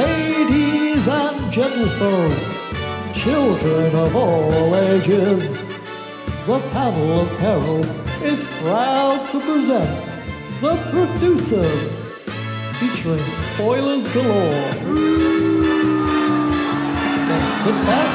[0.00, 2.34] Ladies and gentlefolk,
[3.12, 5.62] children of all ages,
[6.46, 7.84] the panel of peril
[8.24, 10.06] is proud to present
[10.62, 11.92] the producers,
[12.78, 14.72] featuring spoilers galore.
[17.26, 18.10] So sit back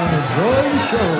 [0.00, 1.12] and enjoy the show.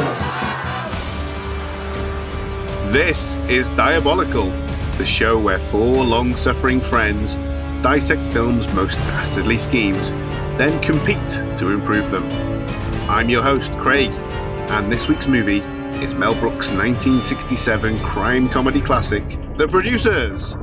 [2.92, 4.48] This is Diabolical,
[4.96, 7.37] the show where four long suffering friends
[7.84, 10.09] dissect films' most dastardly schemes,
[10.56, 12.25] then compete to improve them.
[13.11, 14.11] I'm your host, Craig,
[14.70, 15.59] and this week's movie
[16.02, 19.23] is Mel Brooks' 1967 crime comedy classic,
[19.59, 20.56] The Producers.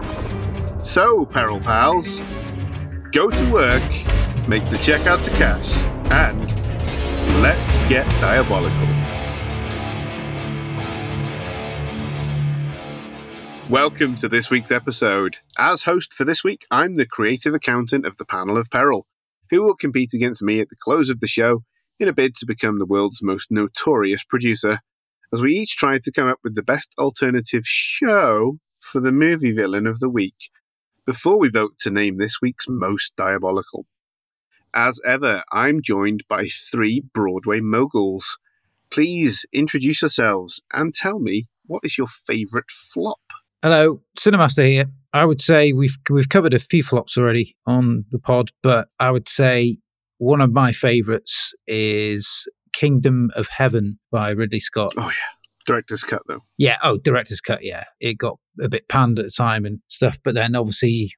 [0.81, 2.21] So, Peril Pals,
[3.11, 3.83] go to work,
[4.47, 5.71] make the check out to cash,
[6.11, 6.43] and
[7.43, 9.00] let's get diabolical.
[13.71, 15.37] Welcome to this week's episode.
[15.57, 19.07] As host for this week, I'm the creative accountant of the Panel of Peril,
[19.49, 21.63] who will compete against me at the close of the show
[21.97, 24.79] in a bid to become the world's most notorious producer,
[25.33, 29.53] as we each try to come up with the best alternative show for the movie
[29.53, 30.49] villain of the week
[31.05, 33.85] before we vote to name this week's most diabolical.
[34.73, 38.37] As ever, I'm joined by three Broadway moguls.
[38.89, 43.21] Please introduce yourselves and tell me what is your favourite flop?
[43.63, 44.85] Hello, Cinemaster here.
[45.13, 49.11] I would say we've we've covered a few flops already on the pod, but I
[49.11, 49.77] would say
[50.17, 54.93] one of my favourites is Kingdom of Heaven by Ridley Scott.
[54.97, 56.39] Oh yeah, director's cut though.
[56.57, 57.63] Yeah, oh, director's cut.
[57.63, 61.13] Yeah, it got a bit panned at the time and stuff, but then obviously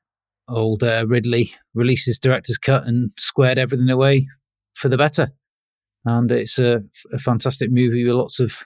[0.49, 4.27] old uh, Ridley released his director's cut and squared everything away
[4.73, 5.31] for the better.
[6.03, 6.81] And it's a,
[7.13, 8.65] a fantastic movie with lots of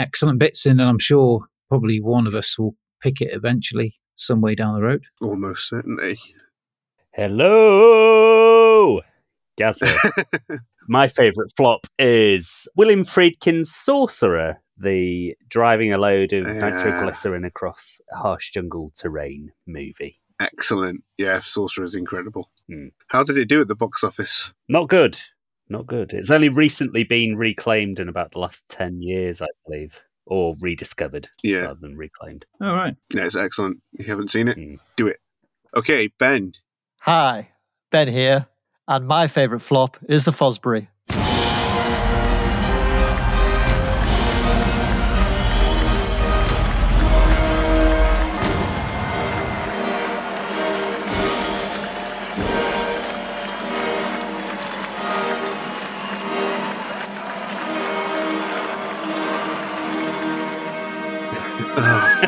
[0.00, 4.40] excellent bits in, and I'm sure probably one of us will pick it eventually, some
[4.40, 5.04] way down the road.
[5.20, 6.18] Almost certainly.
[7.64, 9.00] Hello,
[9.56, 9.86] Gazza.
[10.88, 16.52] My favourite flop is William Friedkin's Sorcerer, the driving a load of Yeah.
[16.54, 20.20] nitroglycerin across harsh jungle terrain movie.
[20.40, 21.02] Excellent.
[21.16, 22.50] Yeah, Sorcerer is incredible.
[22.68, 22.88] Hmm.
[23.08, 24.50] How did it do at the box office?
[24.68, 25.18] Not good.
[25.68, 26.12] Not good.
[26.12, 31.28] It's only recently been reclaimed in about the last 10 years, I believe, or rediscovered
[31.42, 32.46] Yeah, rather than reclaimed.
[32.60, 32.96] All right.
[33.12, 33.78] yeah, it's excellent.
[33.92, 34.76] If you haven't seen it, Hmm.
[34.96, 35.18] do it.
[35.76, 36.52] Okay, Ben.
[37.00, 37.50] Hi,
[37.90, 38.46] Ben here,
[38.88, 40.88] and my favourite flop is the Fosbury.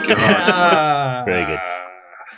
[0.07, 1.25] God.
[1.27, 1.61] Very good.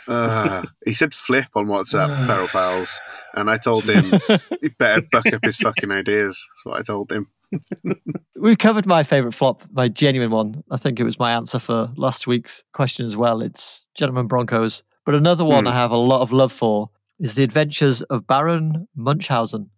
[0.07, 2.99] Uh, he said flip on WhatsApp, Peril Pals,
[3.35, 4.03] and I told him
[4.61, 6.43] he better buck up his fucking ideas.
[6.55, 7.27] That's what I told him.
[8.35, 10.63] We've covered my favourite flop, my genuine one.
[10.71, 13.41] I think it was my answer for last week's question as well.
[13.41, 14.81] It's Gentleman Broncos.
[15.05, 15.69] But another one Hmm.
[15.71, 19.69] I have a lot of love for is The Adventures of Baron Munchausen,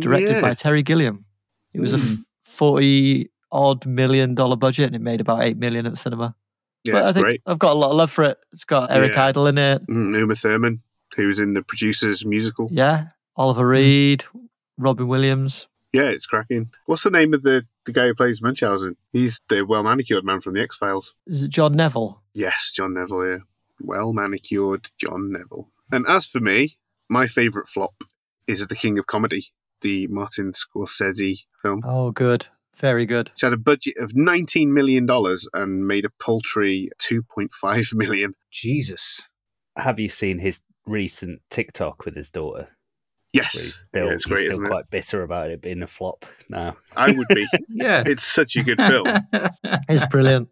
[0.00, 0.40] directed Yeah.
[0.40, 1.24] by Terry Gilliam.
[1.74, 2.14] It was a Hmm.
[2.42, 6.34] 40 odd million dollar budget and it made about 8 million at the cinema.
[6.84, 7.42] Yeah, but I it's great.
[7.46, 8.38] I've got a lot of love for it.
[8.52, 9.24] It's got Eric Yeah.
[9.26, 9.86] Idle in it.
[9.86, 10.82] Mm, Uma Thurman,
[11.16, 12.68] who was in the producer's musical.
[12.70, 13.06] Yeah.
[13.36, 14.24] Oliver Reed,
[14.78, 15.66] Robin Williams.
[15.92, 16.70] Yeah, it's cracking.
[16.86, 18.96] What's the name of the, the guy who plays Munchausen?
[19.12, 21.14] He's the well manicured man from the X Files.
[21.26, 22.20] Is it John Neville?
[22.34, 23.38] Yes, John Neville, yeah.
[23.80, 25.68] Well manicured John Neville.
[25.92, 26.76] And as for me,
[27.08, 28.04] my favourite flop
[28.46, 29.46] is The King of Comedy,
[29.82, 31.82] the Martin Scorsese film.
[31.84, 32.46] Oh, good.
[32.76, 33.30] Very good.
[33.36, 35.08] She had a budget of $19 million
[35.52, 38.34] and made a paltry 2.5 million.
[38.50, 39.22] Jesus.
[39.76, 42.68] Have you seen his recent TikTok with his daughter?
[43.32, 43.52] Yes.
[43.52, 44.68] he's still, yeah, it's he's great, still isn't it?
[44.68, 46.76] quite bitter about it being a flop now.
[46.96, 47.46] I would be.
[47.68, 48.02] Yeah.
[48.06, 49.06] it's such a good film.
[49.88, 50.48] It's brilliant.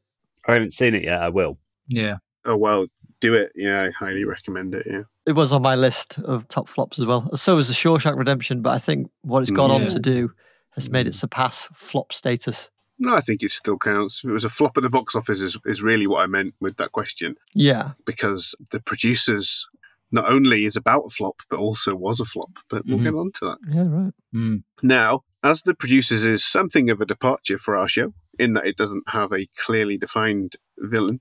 [0.49, 1.23] I haven't seen it yet.
[1.23, 1.59] I will.
[1.89, 2.17] yeah.
[2.45, 2.87] Oh, well,
[3.21, 3.53] do it.
[3.55, 4.85] Yeah, I highly recommend it.
[4.91, 5.03] Yeah.
[5.27, 7.31] It was on my list of top flops as well.
[7.37, 10.33] So was the Shawshank Redemption, but I think what it's gone on to do
[10.73, 12.71] has made it surpass flop status.
[12.99, 14.23] No, I think it still counts.
[14.25, 16.77] It was a flop at the box office, is, is really what I meant with
[16.77, 17.37] that question.
[17.55, 17.93] Yeah.
[18.07, 19.67] Because the producers
[20.13, 22.51] not only is about a flop, but also was a flop.
[22.69, 23.05] But we'll Mhm.
[23.05, 23.59] get on to that.
[23.75, 24.13] Yeah, right.
[24.35, 24.63] Mm.
[24.83, 28.77] Now, as the producers is something of a departure for our show, in that it
[28.77, 31.21] doesn't have a clearly defined villain,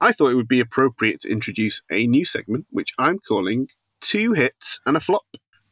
[0.00, 3.68] I thought it would be appropriate to introduce a new segment, which I'm calling
[4.00, 5.24] Two Hits and a Flop.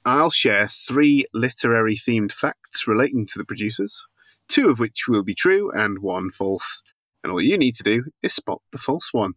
[0.04, 4.04] I'll share three literary themed facts relating to the producers,
[4.48, 6.82] two of which will be true and one false.
[7.22, 9.34] And all you need to do is spot the false one.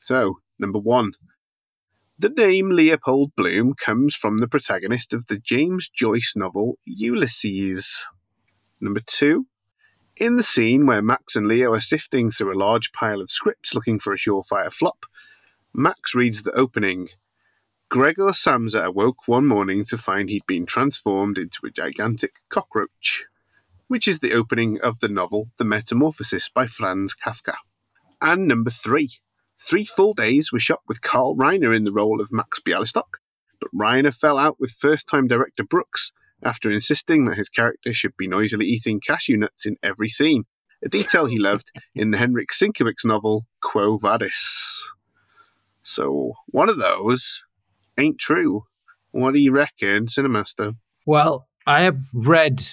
[0.00, 1.12] So, number one
[2.18, 8.04] The name Leopold Bloom comes from the protagonist of the James Joyce novel Ulysses.
[8.80, 9.46] Number two,
[10.16, 13.74] in the scene where Max and Leo are sifting through a large pile of scripts
[13.74, 15.06] looking for a surefire flop,
[15.72, 17.08] Max reads the opening.
[17.90, 23.24] Gregor Samsa awoke one morning to find he'd been transformed into a gigantic cockroach,
[23.86, 27.54] which is the opening of the novel The Metamorphosis by Franz Kafka.
[28.20, 29.10] And number three,
[29.60, 33.18] three full days were shot with Carl Reiner in the role of Max Bialystock,
[33.60, 36.10] but Reiner fell out with first time director Brooks
[36.42, 40.44] after insisting that his character should be noisily eating cashew nuts in every scene,
[40.82, 44.90] a detail he loved in the Henryk Sienkiewicz novel Quo Vadis.
[45.82, 47.42] So one of those
[47.98, 48.64] ain't true.
[49.10, 50.76] What do you reckon, Cinemaster?
[51.06, 52.66] Well, I have read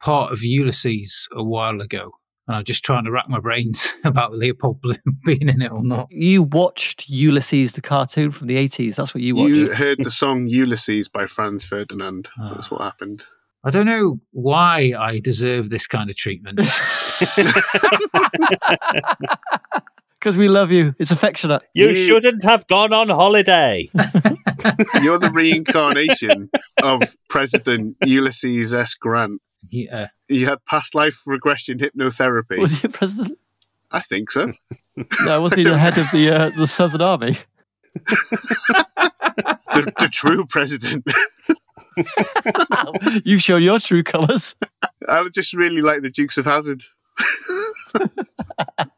[0.00, 2.12] part of Ulysses a while ago,
[2.46, 5.82] and I'm just trying to rack my brains about Leopold Bloom being in it or
[5.82, 6.08] not.
[6.10, 8.94] You watched Ulysses, the cartoon from the 80s.
[8.96, 9.54] That's what you watched.
[9.54, 12.28] You heard the song Ulysses by Franz Ferdinand.
[12.38, 12.54] Ah.
[12.54, 13.24] That's what happened.
[13.62, 16.60] I don't know why I deserve this kind of treatment.
[20.20, 20.94] Because we love you.
[20.98, 21.62] It's affectionate.
[21.74, 23.88] You You- shouldn't have gone on holiday.
[25.02, 26.50] You're the reincarnation
[26.82, 28.94] of President Ulysses S.
[28.94, 29.40] Grant.
[29.70, 30.08] yeah.
[30.28, 32.58] You had past life regression hypnotherapy.
[32.58, 33.38] Was he a president?
[33.90, 34.52] I think so.
[35.24, 37.38] No, wasn't he the head of the uh, the Southern Army?
[39.72, 41.06] The, the true president.
[43.24, 44.54] You've shown your true colours.
[45.08, 46.82] I just really like the Dukes of Hazzard.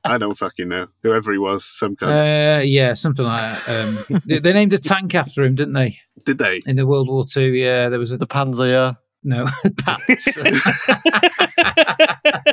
[0.04, 0.88] I don't fucking know.
[1.02, 2.12] Whoever he was, some kind.
[2.12, 3.84] Uh, yeah, something like that.
[3.84, 5.96] Um, they, they named a tank after him, didn't they?
[6.24, 6.62] Did they?
[6.66, 8.92] In the World War Two, yeah, there was a The Panzer, yeah.
[9.22, 9.46] no
[9.78, 10.36] Pats.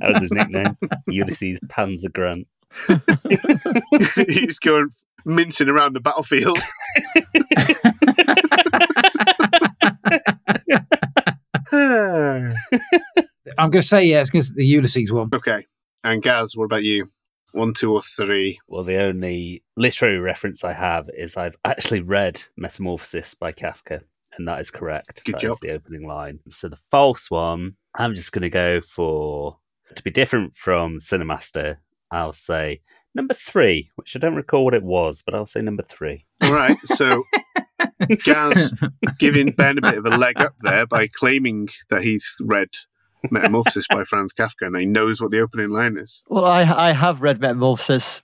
[0.00, 0.76] That was his nickname.
[1.06, 2.48] Ulysses Panzer Grant.
[4.28, 4.88] He's going
[5.24, 6.58] mincing around the battlefield.
[13.58, 15.28] I'm going to say yeah, it's going because the Ulysses one.
[15.32, 15.66] okay.
[16.04, 17.10] And Gaz, what about you?
[17.52, 18.60] One, two, or three?
[18.68, 24.02] Well, the only literary reference I have is I've actually read Metamorphosis by Kafka,
[24.36, 25.24] and that is correct.
[25.24, 25.58] Good That is job.
[25.62, 26.40] the opening line.
[26.50, 29.58] So the false one, I'm just going to go for
[29.94, 31.78] to be different from Cinemaster.
[32.10, 32.82] I'll say
[33.14, 36.26] number three, which I don't recall what it was, but I'll say number three.
[36.42, 36.76] All right.
[36.84, 37.22] So
[38.24, 38.72] Gaz
[39.18, 42.68] giving Ben a bit of a leg up there by claiming that he's read
[43.30, 46.22] Metamorphosis by Franz Kafka and he knows what the opening line is.
[46.28, 48.22] Well, I I have read Metamorphosis,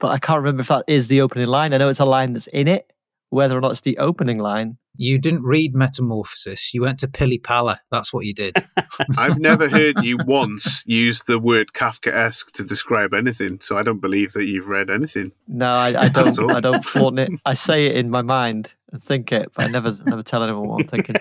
[0.00, 1.72] but I can't remember if that is the opening line.
[1.72, 2.92] I know it's a line that's in it.
[3.30, 6.72] Whether or not it's the opening line, You didn't read Metamorphosis.
[6.74, 7.80] You went to Pili Pala.
[7.92, 8.54] That's what you did.
[9.18, 14.00] I've never heard you once use the word Kafka-esque to describe anything, so I don't
[14.00, 15.32] believe that you've read anything.
[15.46, 16.50] no, I, I don't.
[16.50, 17.30] I don't flaunt it.
[17.44, 20.66] I say it in my mind and think it, but I never never tell anyone
[20.68, 21.16] what I'm thinking.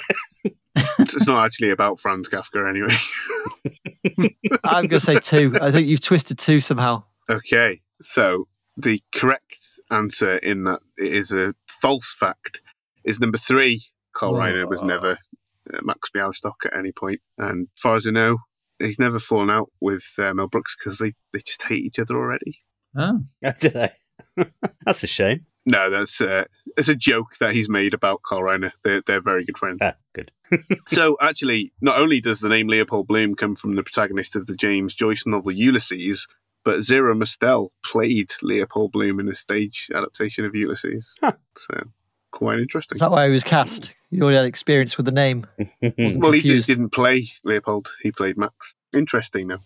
[1.00, 2.96] It's not actually about Franz Kafka anyway.
[4.64, 5.56] I'm going to say two.
[5.62, 7.04] I think you've twisted two somehow.
[7.30, 9.58] Okay, so the correct
[9.92, 12.62] answer in that it is a false fact
[13.04, 13.84] is number three.
[14.14, 14.40] Carl Oh.
[14.40, 15.20] Reiner was never
[15.74, 18.40] uh, Max Bialystock at any point, and as far as I know,
[18.80, 22.16] he's never fallen out with uh, Mel Brooks because they, they just hate each other
[22.16, 22.62] already.
[22.96, 23.20] Oh.
[23.60, 23.92] Do they?
[24.86, 25.46] That's a shame.
[25.68, 26.46] No, that's uh,
[26.78, 28.72] it's a joke that he's made about Carl Reiner.
[28.86, 29.80] They're they're very good friends.
[29.82, 30.32] Ah, good.
[30.88, 34.56] so actually, not only does the name Leopold Bloom come from the protagonist of the
[34.56, 36.26] James Joyce novel Ulysses,
[36.68, 41.14] but Zero Mostel played Leopold Bloom in a stage adaptation of Ulysses.
[41.22, 41.32] Huh.
[41.56, 41.82] So
[42.32, 42.98] quite interesting.
[42.98, 43.96] Is that why he was cast?
[44.12, 45.48] You already had experience with the name.
[45.82, 47.90] well, he did, didn't play Leopold.
[48.04, 48.76] He played Max.
[48.92, 49.60] Interesting, though.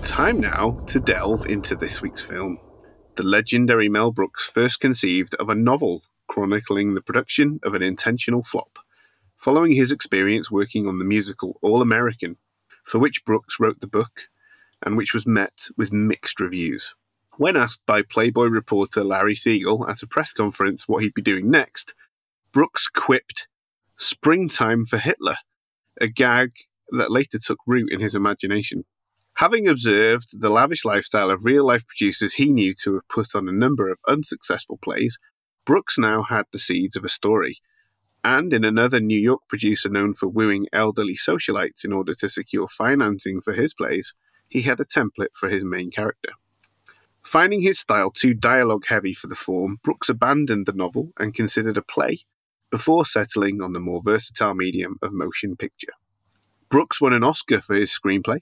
[0.00, 2.58] Time now to delve into this week's film.
[3.16, 8.42] The legendary Mel Brooks first conceived of a novel chronicling the production of an intentional
[8.42, 8.78] flop,
[9.36, 12.36] following his experience working on the musical All American,
[12.84, 14.28] for which Brooks wrote the book
[14.84, 16.94] and which was met with mixed reviews.
[17.36, 21.50] When asked by Playboy reporter Larry Siegel at a press conference what he'd be doing
[21.50, 21.94] next,
[22.52, 23.48] Brooks quipped,
[23.96, 25.36] Springtime for Hitler,
[26.00, 26.52] a gag
[26.90, 28.84] that later took root in his imagination.
[29.34, 33.48] Having observed the lavish lifestyle of real life producers he knew to have put on
[33.48, 35.18] a number of unsuccessful plays,
[35.68, 37.58] Brooks now had the seeds of a story.
[38.24, 42.68] And in another New York producer known for wooing elderly socialites in order to secure
[42.68, 44.14] financing for his plays,
[44.48, 46.32] he had a template for his main character.
[47.22, 51.76] Finding his style too dialogue heavy for the form, Brooks abandoned the novel and considered
[51.76, 52.20] a play
[52.70, 55.92] before settling on the more versatile medium of motion picture.
[56.70, 58.38] Brooks won an Oscar for his screenplay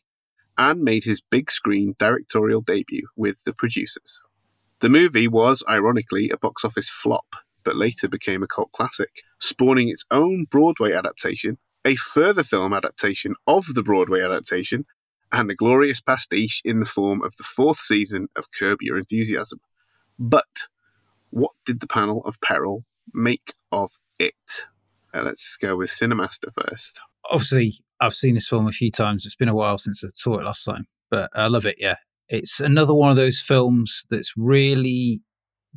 [0.57, 4.21] and made his big screen directorial debut with the producers.
[4.81, 7.27] The movie was, ironically, a box office flop,
[7.65, 13.35] but later became a cult classic, spawning its own Broadway adaptation, a further film adaptation
[13.47, 14.85] of the Broadway adaptation,
[15.33, 19.61] and a glorious pastiche in the form of the fourth season of Curb Your Enthusiasm.
[20.19, 20.69] But
[21.31, 24.35] what did the panel of Peril make of it?
[25.13, 27.01] Uh, let's go with Cinemaster first.
[27.31, 29.27] Obviously, I've seen this film a few times.
[29.27, 31.77] It's been a while since I saw it last time, but I love it.
[31.79, 31.97] Yeah.
[32.29, 35.21] It's another one of those films that's really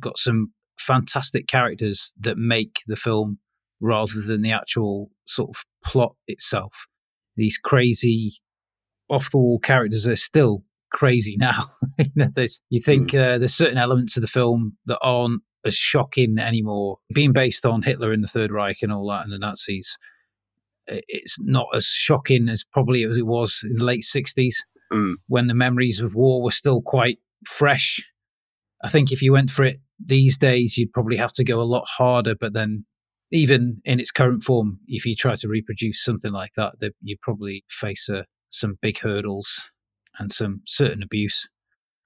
[0.00, 3.38] got some fantastic characters that make the film
[3.80, 6.86] rather than the actual sort of plot itself.
[7.36, 8.40] These crazy,
[9.08, 11.70] off the wall characters are still crazy now.
[11.98, 16.98] you, you think uh, there's certain elements of the film that aren't as shocking anymore.
[17.12, 19.98] Being based on Hitler and the Third Reich and all that and the Nazis,
[20.86, 24.56] it's not as shocking as probably as it was in the late 60s
[24.92, 25.14] Mm.
[25.28, 28.04] when the memories of war were still quite fresh.
[28.82, 31.62] I think if you went for it these days, you'd probably have to go a
[31.62, 32.34] lot harder.
[32.34, 32.86] But then,
[33.30, 37.16] even in its current form, if you try to reproduce something like that, that you
[37.20, 39.62] probably face uh, some big hurdles
[40.18, 41.48] and some certain abuse.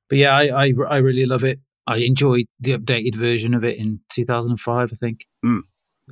[0.08, 1.60] But yeah, I, I I really love it.
[1.86, 4.90] I enjoyed the updated version of it in 2005.
[4.92, 5.26] I think.
[5.44, 5.60] Mm.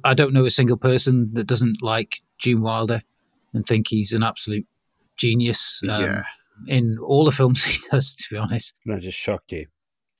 [0.04, 3.02] I don't know a single person that doesn't like Gene Wilder
[3.52, 4.66] and think he's an absolute
[5.18, 5.80] genius.
[5.88, 6.22] um, yeah.
[6.68, 8.74] In all the films he does, to be honest.
[8.84, 9.66] Can I just shocked you?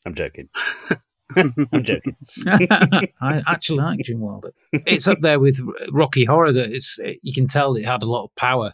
[0.07, 0.49] I'm joking.
[1.37, 2.17] I'm joking.
[2.47, 4.53] I actually like Gene Wilder.
[4.73, 6.53] It's up there with Rocky Horror.
[6.53, 8.73] That it's you can tell it had a lot of power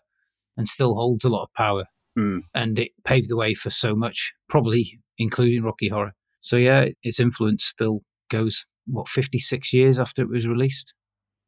[0.56, 1.84] and still holds a lot of power,
[2.18, 2.40] Mm.
[2.52, 6.14] and it paved the way for so much, probably including Rocky Horror.
[6.40, 10.94] So yeah, its influence still goes what 56 years after it was released.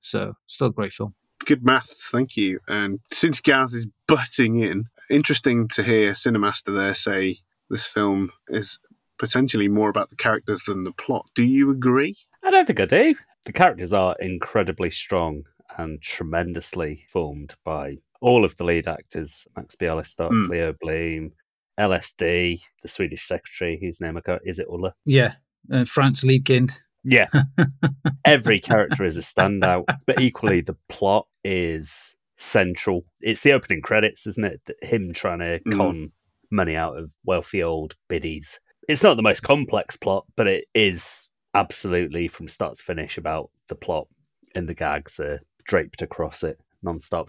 [0.00, 1.14] So still a great film.
[1.44, 2.60] Good maths, thank you.
[2.68, 7.38] And since Gaz is butting in, interesting to hear Cinemaster there say
[7.68, 8.78] this film is
[9.18, 11.26] potentially more about the characters than the plot.
[11.34, 12.16] Do you agree?
[12.42, 13.14] I don't think I do.
[13.44, 15.44] The characters are incredibly strong
[15.76, 20.48] and tremendously formed by all of the lead actors Max Bialystock, Mm.
[20.48, 21.32] Leo Bloom,
[21.78, 24.94] LSD, the Swedish secretary, whose name I got, is it Ulla?
[25.06, 25.34] Yeah,
[25.72, 26.80] uh, Franz Liebkind.
[27.02, 27.28] Yeah.
[28.26, 33.04] Every character is a standout, but equally the plot is central.
[33.20, 34.60] It's the opening credits, isn't it?
[34.82, 35.76] Him trying to Mm.
[35.76, 36.12] con
[36.50, 38.58] money out of wealthy old biddies.
[38.88, 43.50] It's not the most complex plot, but it is absolutely from start to finish about
[43.68, 44.08] the plot,
[44.54, 47.26] and the gags are draped across it nonstop.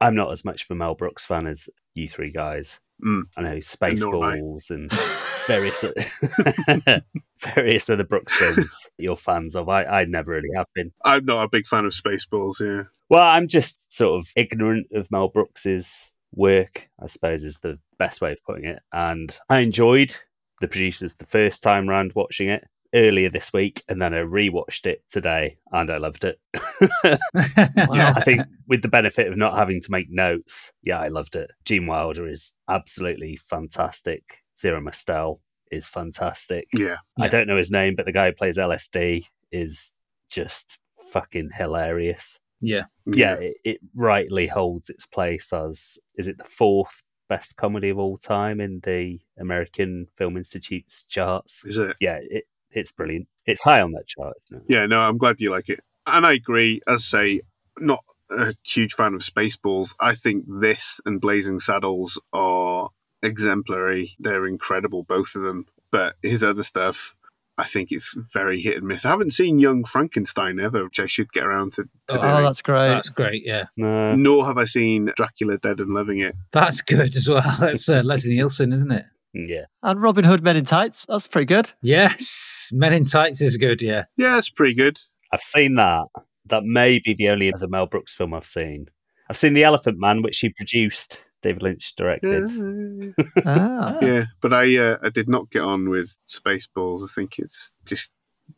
[0.00, 2.78] I'm not as much of a Mel Brooks fan as you three guys.
[3.04, 3.22] Mm.
[3.36, 4.90] I know Spaceballs and
[5.48, 5.84] various
[7.40, 9.68] various other Brooks films you're fans of.
[9.68, 10.92] I, I never really have been.
[11.04, 12.84] I'm not a big fan of Spaceballs, yeah.
[13.12, 18.22] Well, I'm just sort of ignorant of Mel Brooks's work, I suppose is the best
[18.22, 18.80] way of putting it.
[18.90, 20.16] And I enjoyed
[20.62, 22.64] the producers the first time round watching it
[22.94, 26.40] earlier this week, and then I rewatched it today, and I loved it.
[27.94, 31.36] Yeah, I think with the benefit of not having to make notes, yeah, I loved
[31.36, 31.50] it.
[31.66, 34.42] Gene Wilder is absolutely fantastic.
[34.58, 36.66] Zero Mostel is fantastic.
[36.72, 36.96] Yeah.
[37.18, 37.30] I Yeah.
[37.30, 39.92] don't know his name, but the guy who plays LSD is
[40.30, 40.78] just
[41.12, 42.38] fucking hilarious.
[42.62, 47.88] Yeah, Yeah, it, it rightly holds its place as is it the fourth best comedy
[47.88, 51.62] of all time in the American Film Institute's charts?
[51.64, 51.96] Is it?
[52.00, 53.28] Yeah, it, it's brilliant.
[53.44, 54.64] It's high on that chart, isn't it?
[54.68, 55.80] Yeah, no, I'm glad you like it.
[56.06, 57.40] And I agree, as I say,
[57.78, 59.94] not a huge fan of Spaceballs.
[60.00, 62.90] I think this and Blazing Saddles are
[63.22, 64.14] exemplary.
[64.18, 65.66] They're incredible, both of them.
[65.90, 67.14] But his other stuff,
[67.58, 69.04] I think it's very hit and miss.
[69.04, 72.44] I haven't seen Young Frankenstein ever, which I should get around to, to Oh, doing.
[72.44, 72.88] that's great.
[72.88, 73.42] that's great.
[73.44, 74.16] Yeah, No.
[74.16, 76.34] Nor have I seen Dracula Dead and Loving It.
[76.50, 77.42] that's good as well.
[77.60, 79.04] That's uh, Leslie Nielsen, isn't it?
[79.34, 79.64] Yeah.
[79.82, 81.06] and Robin Hood Men in Tights.
[81.08, 81.70] That's pretty good.
[81.82, 83.80] Yes, Men in Tights is good.
[83.82, 84.98] Yeah, Yeah, it's pretty good.
[85.32, 86.04] I've seen that.
[86.46, 88.86] That may be the only other Mel Brooks film I've seen.
[89.30, 92.48] I've seen The Elephant Man, which he produced, David Lynch directed.
[92.48, 93.98] Yeah, Ah.
[94.00, 94.24] yeah.
[94.40, 97.02] but I uh, I did not get on with Spaceballs.
[97.02, 98.10] I think it's just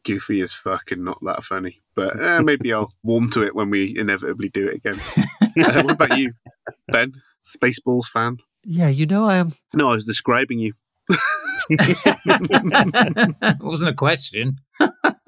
[0.05, 1.83] goofy as fuck and not that funny.
[1.95, 4.99] But uh, maybe I'll warm to it when we inevitably do it again.
[5.17, 6.33] Uh, what about you,
[6.89, 7.13] Ben?
[7.47, 8.39] Spaceballs fan?
[8.65, 9.53] Yeah, you know I am.
[9.73, 10.73] No, I was describing you.
[11.71, 14.59] it wasn't a question.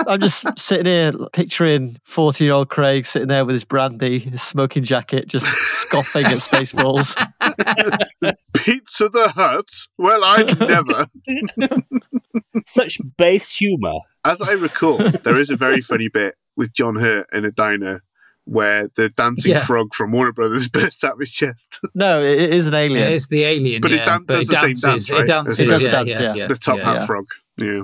[0.07, 4.43] I'm just sitting here picturing 40 year old Craig sitting there with his brandy, his
[4.43, 7.15] smoking jacket, just scoffing at Spaceballs.
[8.55, 9.69] Pizza the Hut?
[9.99, 11.07] Well, I'd never.
[12.67, 13.95] Such base humour.
[14.25, 18.03] As I recall, there is a very funny bit with John Hurt in a diner
[18.45, 19.65] where the dancing Yeah.
[19.65, 21.79] frog from Warner Brothers bursts out of his chest.
[21.95, 23.13] No, it, it is an alien.
[23.13, 25.21] It's the alien, But it dan- but does it the same dance, right?
[25.23, 26.35] It dances, does yeah, dance, yeah, yeah.
[26.35, 26.85] yeah, the top yeah.
[26.85, 27.07] hat yeah.
[27.07, 27.27] frog.
[27.59, 27.83] Yeah.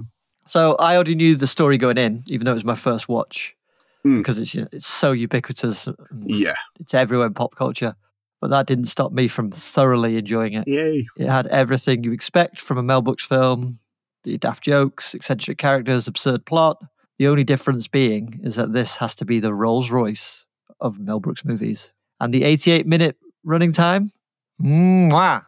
[0.53, 3.55] So I already knew the story going in, even though it was my first watch,
[4.05, 4.19] Mm.
[4.19, 5.89] because it's you know, it's so ubiquitous.
[6.27, 6.53] Yeah.
[6.79, 7.95] It's everywhere in pop culture.
[8.39, 10.69] But that didn't stop me from thoroughly enjoying it.
[10.69, 11.07] Yay.
[11.17, 13.79] It had everything you expect from a Mel Brooks film:
[14.25, 16.77] the daft jokes, eccentric characters, absurd plot.
[17.19, 20.45] The only difference being is that this has to be the Rolls Royce
[20.81, 21.91] of Mel Brooks movies,
[22.21, 24.13] and the 88 minute running time.
[24.61, 25.47] Mwah!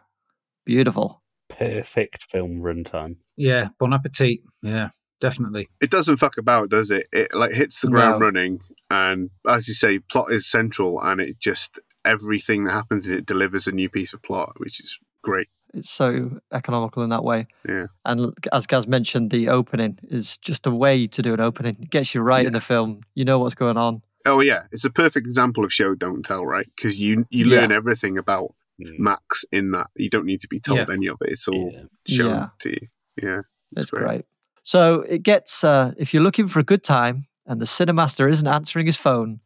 [0.65, 1.21] Beautiful.
[1.57, 3.17] Perfect film runtime.
[3.37, 4.39] Yeah, Bon Appetit.
[4.61, 4.89] Yeah,
[5.21, 5.69] definitely.
[5.81, 7.07] It doesn't fuck about, does it?
[7.13, 8.25] It like hits the ground No.
[8.25, 8.59] running,
[8.89, 13.25] and as you say, plot is central, and it just everything that happens in it
[13.25, 15.47] delivers a new piece of plot, which is great.
[15.73, 17.47] It's so economical in that way.
[17.67, 17.87] Yeah.
[18.05, 21.77] And as Gaz mentioned, the opening is just a way to do an opening.
[21.81, 23.01] It gets you right in the film.
[23.15, 24.01] You know what's going on.
[24.25, 26.67] Oh yeah, it's a perfect example of show don't tell, right?
[26.75, 27.61] Because you you Yeah.
[27.61, 28.99] learn everything about Mm.
[28.99, 29.87] Max in that.
[29.95, 30.85] You don't need to be told Yeah.
[30.93, 31.29] any of it.
[31.31, 31.83] It's all Yeah.
[32.07, 32.47] shown Yeah.
[32.59, 32.87] to you.
[33.21, 33.41] Yeah,
[33.77, 34.25] It's great.
[34.63, 38.47] So it gets, uh, if you're looking for a good time and the Cinemaster isn't
[38.47, 39.39] answering his phone,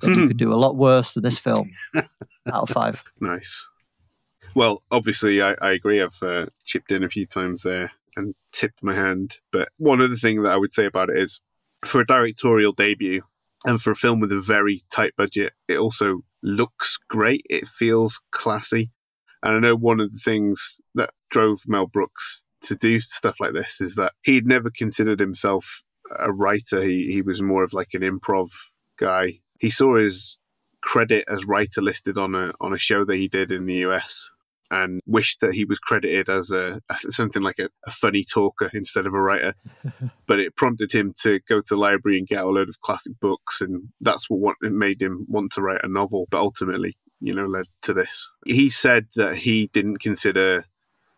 [0.00, 1.70] then you could do a lot worse than this film.
[1.94, 2.04] Out
[2.64, 3.02] of five.
[3.20, 3.66] Nice.
[4.54, 6.02] Well, obviously, I, I agree.
[6.02, 9.38] I've uh, chipped in a few times there and tipped my hand.
[9.50, 11.40] But one other thing that I would say about it is
[11.84, 13.22] for a directorial debut
[13.64, 17.42] and for a film with a very tight budget, it also looks great.
[17.48, 18.90] It feels classy.
[19.42, 23.52] And I know one of the things that drove Mel Brooks to do stuff like
[23.52, 25.82] this is that he'd never considered himself
[26.18, 26.82] a writer.
[26.82, 28.50] He, he was more of like an improv
[28.98, 29.40] guy.
[29.58, 30.38] He saw his
[30.82, 34.28] credit as writer listed on a on a show that he did in the US
[34.70, 36.80] and wished that he was credited as a
[37.10, 39.54] something like a, a funny talker instead of a writer.
[40.26, 43.18] but it prompted him to go to the library and get a load of classic
[43.20, 46.26] books, and that's what made him want to write a novel.
[46.30, 48.28] But ultimately, you know, led to this.
[48.46, 50.66] He said that he didn't consider,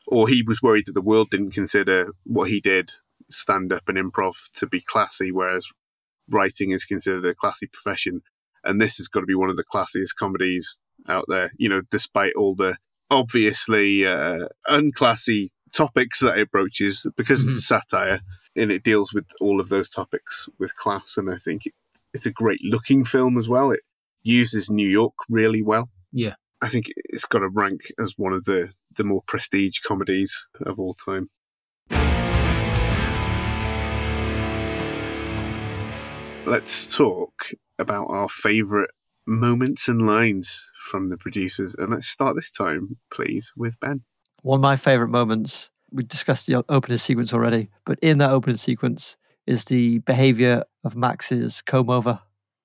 [0.06, 2.92] or he was worried that the world didn't consider what he did,
[3.30, 5.66] stand up and improv, to be classy, whereas
[6.28, 8.22] writing is considered a classy profession.
[8.64, 11.82] And this has got to be one of the classiest comedies out there, you know,
[11.90, 12.76] despite all the
[13.10, 18.20] obviously uh, unclassy topics that it broaches because it's a satire
[18.54, 21.16] and it deals with all of those topics with class.
[21.16, 21.74] And I think it,
[22.14, 23.70] it's a great looking film as well.
[23.70, 23.80] It
[24.22, 25.90] uses New York really well.
[26.12, 26.34] Yeah.
[26.62, 30.78] I think it's got to rank as one of the, the more prestige comedies of
[30.78, 31.28] all time.
[36.46, 38.90] Let's talk about our favourite
[39.26, 41.74] moments and lines from the producers.
[41.78, 44.02] And let's start this time, please, with Ben.
[44.42, 48.56] One of my favorite moments, we discussed the opening sequence already, but in that opening
[48.56, 52.20] sequence is the behavior of Max's comb over.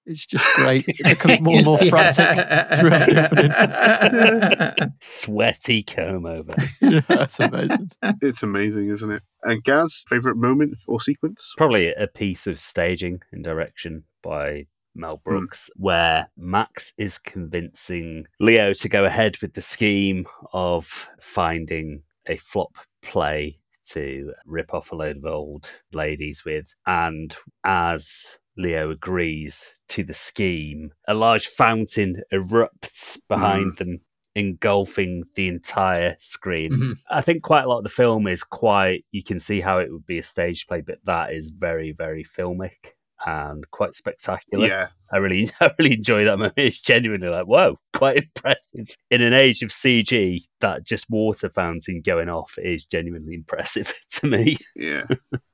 [0.06, 0.86] It's just great.
[0.88, 4.94] It becomes more and more frantic throughout the opening.
[5.00, 6.56] Sweaty comb over.
[6.82, 7.90] yeah, it's amazing.
[8.22, 9.22] It's amazing, isn't it?
[9.44, 11.54] And Gaz, favourite moment or sequence?
[11.56, 18.74] Probably a piece of staging and direction by Mel Brooks, where Max is convincing Leo
[18.74, 24.96] to go ahead with the scheme of finding a flop play to rip off a
[24.96, 26.74] load of old ladies with.
[26.86, 34.02] And as Leo agrees to the scheme, a large fountain erupts behind them,
[34.36, 36.72] engulfing the entire screen.
[36.72, 37.02] Mhm.
[37.10, 39.92] I think quite a lot of the film is quite, you can see how it
[39.92, 42.94] would be a stage play, but that is very, very filmic
[43.26, 44.68] and quite spectacular.
[44.68, 44.88] Yeah.
[45.12, 46.54] I really, I really enjoy that moment.
[46.58, 48.96] It's genuinely like, whoa, quite impressive.
[49.10, 54.28] In an age of CG, that just water fountain going off is genuinely impressive to
[54.28, 54.58] me.
[54.76, 55.06] Yeah.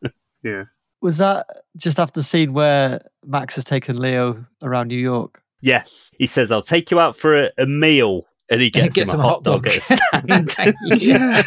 [0.43, 0.63] yeah.
[1.01, 1.45] Was that
[1.77, 5.41] just after the scene where Max has taken Leo around New York?
[5.61, 9.13] Yes, he says, "I'll take you out for a, a meal," and he gets, Gets
[9.13, 10.75] him him a hot dog, at a stand.
[11.01, 11.43] yeah.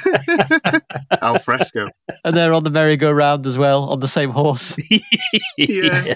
[1.22, 1.88] Al fresco.
[2.24, 4.76] And they're on the merry-go-round as well, on the same horse.
[5.56, 6.14] Yeah.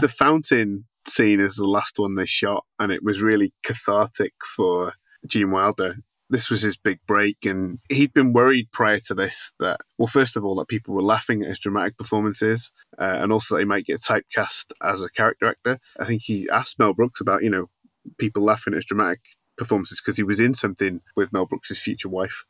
[0.00, 4.94] the fountain scene is the last one they shot, and it was really cathartic for
[5.26, 5.96] Gene Wilder.
[6.30, 10.36] This was his big break, and he'd been worried prior to this that, well, first
[10.36, 13.64] of all, that people were laughing at his dramatic performances, uh, and also that he
[13.64, 15.78] might get typecast as a character actor.
[15.98, 17.70] I think he asked Mel Brooks about, you know,
[18.18, 19.20] people laughing at his dramatic
[19.56, 22.44] performances because he was in something with Mel Brooks' future wife.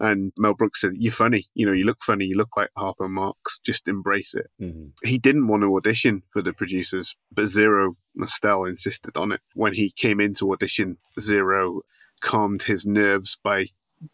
[0.00, 1.46] And Mel Brooks said, You're funny.
[1.54, 2.24] You know, you look funny.
[2.24, 3.60] You look like Harpo Marx.
[3.64, 4.92] Just embrace it Mhm.
[5.04, 9.40] he didn't want to audition for the producers, but Zero Mostel insisted on it.
[9.54, 11.82] When he came in to audition, Zero
[12.20, 13.68] calmed his nerves by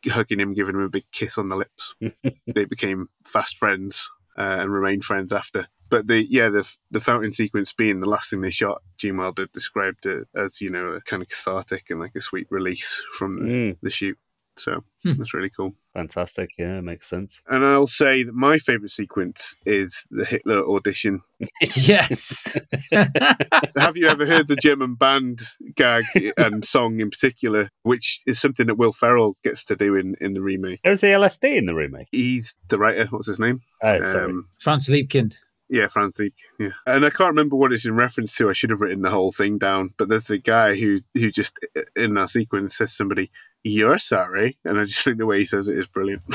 [0.06, 1.94] hugging him, giving him a big kiss on the lips.
[2.46, 5.68] they became fast friends uh, and remained friends after.
[5.90, 9.46] But the yeah the the fountain sequence being the last thing they shot, Gene Wilder
[9.52, 13.36] described it as you know a kind of cathartic and like a sweet release from
[13.40, 14.18] the, Mm, the shoot.
[14.56, 15.12] So Hmm.
[15.12, 15.74] that's really cool.
[15.94, 16.50] fantastic.
[16.58, 17.40] Yeah, makes sense.
[17.46, 21.22] And I'll say that my favorite sequence is the Hitler audition.
[21.76, 22.48] yes.
[23.76, 25.42] Have you ever heard the German band
[25.76, 26.04] gag
[26.36, 30.34] and song in particular, which is something that Will Ferrell gets to do in, in
[30.34, 30.80] the remake?
[30.82, 32.08] There was the LSD in the remake.
[32.10, 33.06] He's the writer.
[33.06, 33.60] What's his name?
[33.82, 34.24] Oh, sorry.
[34.32, 35.36] Um, Franz Liebkind.
[35.68, 36.18] Yeah, Franz
[36.58, 38.48] Yeah, and I can't remember what it's in reference to.
[38.48, 39.92] I should have written the whole thing down.
[39.96, 41.58] But there's a guy who who just
[41.94, 43.30] in that sequence says somebody,
[43.62, 46.22] "You're sorry," and I just think the way he says it is brilliant.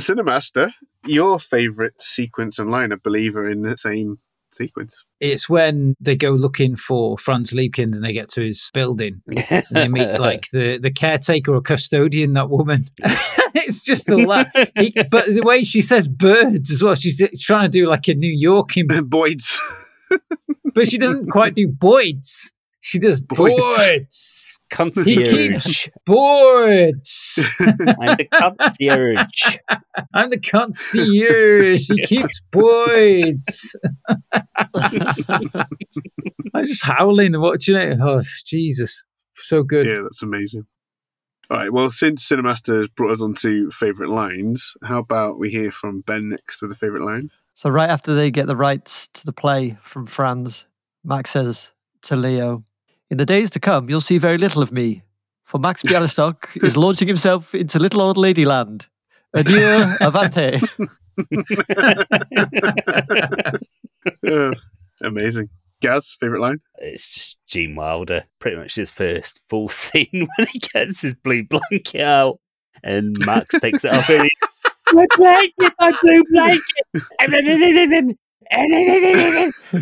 [0.00, 0.72] Cinemaster,
[1.06, 4.18] your favourite sequence and line, I believe, are in the same
[4.52, 5.04] sequence.
[5.20, 9.64] It's when they go looking for Franz Liebkind and they get to his building and
[9.70, 12.84] they meet like the, the caretaker or custodian, that woman.
[13.66, 14.72] it's just all that.
[14.76, 18.14] He, but the way she says birds as well, she's trying to do like a
[18.14, 19.58] New York, in Boyd's.
[20.74, 22.52] but she doesn't quite do Boyd's.
[22.82, 23.56] She does Boyd's.
[23.56, 24.60] Boyd's.
[24.70, 25.28] He concierge.
[25.28, 27.40] keeps Boyd's.
[27.58, 29.56] I'm the concierge.
[30.14, 31.88] I'm the concierge.
[31.88, 33.74] He keeps Boyd's.
[34.74, 35.66] I
[36.54, 37.98] was just howling and watching it.
[38.00, 39.04] Oh, Jesus.
[39.34, 39.88] So good.
[39.88, 40.66] Yeah, that's amazing.
[41.48, 41.72] All right.
[41.72, 46.00] Well, since Cinemaster has brought us on to favourite lines, how about we hear from
[46.00, 47.30] Ben next with a favourite line?
[47.54, 50.66] So right after they get the rights to the play from Franz,
[51.04, 51.70] Max says
[52.02, 52.64] to Leo,
[53.10, 55.02] "In the days to come, you'll see very little of me,
[55.44, 58.86] for Max Bialystock is launching himself into little old ladyland.
[59.32, 59.54] Adieu,
[60.00, 60.60] avante."
[65.00, 65.48] Amazing.
[65.82, 66.60] Gaz, favourite line?
[66.78, 68.24] it's just Gene Wilder.
[68.38, 72.38] Pretty much his first full scene when he gets his blue blanket out
[72.82, 74.30] and Max takes it off and he,
[74.92, 76.62] my blanket, my blue blanket.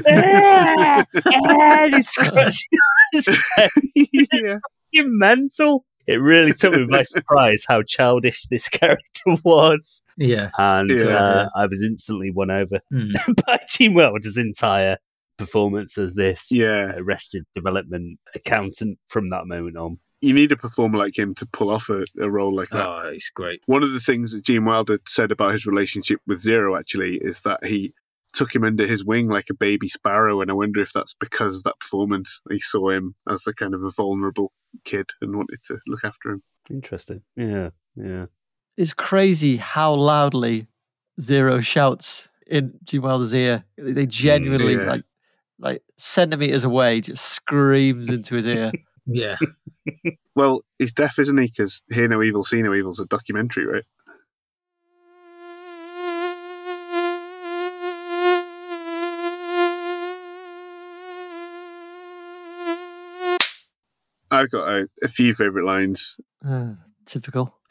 [0.07, 2.79] and he's scratching
[3.13, 3.71] his face.
[3.95, 4.59] yeah.
[4.93, 5.85] Fucking mental.
[6.07, 10.03] It really took me by surprise how childish this character was.
[10.19, 10.51] Yeah.
[10.59, 11.07] And Yeah.
[11.17, 13.13] uh, I was instantly won over Mm.
[13.47, 14.99] by Gene Wilder's entire
[15.37, 16.93] performance as this Yeah.
[16.95, 19.99] Uh, arrested development accountant from that moment on.
[20.21, 22.87] You need a performer like him to pull off a, a role like that.
[22.87, 23.61] Ah, oh, it's great.
[23.67, 27.41] One of the things that Gene Wilder said about his relationship with Zero actually is
[27.41, 27.93] that he
[28.33, 31.57] took him under his wing like a baby sparrow, and I wonder if that's because
[31.57, 32.41] of that performance.
[32.51, 34.53] He saw him as a kind of a vulnerable
[34.85, 36.43] kid and wanted to look after him.
[36.71, 37.23] Interesting.
[37.37, 38.27] Yeah, yeah.
[38.77, 40.67] It's crazy how loudly
[41.21, 43.65] Zero shouts in Gene Wilder's ear.
[43.79, 44.83] They genuinely yeah.
[44.83, 45.05] like
[45.59, 48.73] like centimeters away, just screams into his ear.
[49.07, 49.37] Yeah.
[50.35, 51.47] Well, he's deaf, isn't he?
[51.47, 53.85] Because Hear No Evil, See No Evil's a documentary, right?
[64.31, 66.17] I've got a, a few favourite lines.
[66.45, 66.73] Uh,
[67.07, 67.57] typical.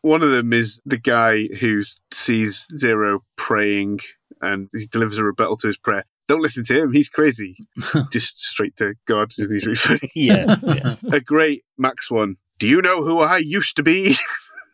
[0.00, 4.00] One of them is the guy who sees Zero praying
[4.40, 6.04] and he delivers a rebuttal to his prayer.
[6.28, 7.56] Don't listen to him, he's crazy.
[8.12, 9.32] Just straight to God.
[9.34, 10.10] He's really funny.
[10.14, 10.96] yeah, yeah.
[11.12, 12.36] a great Max one.
[12.58, 14.16] Do you know who I used to be?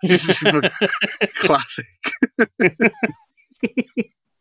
[1.38, 1.86] Classic.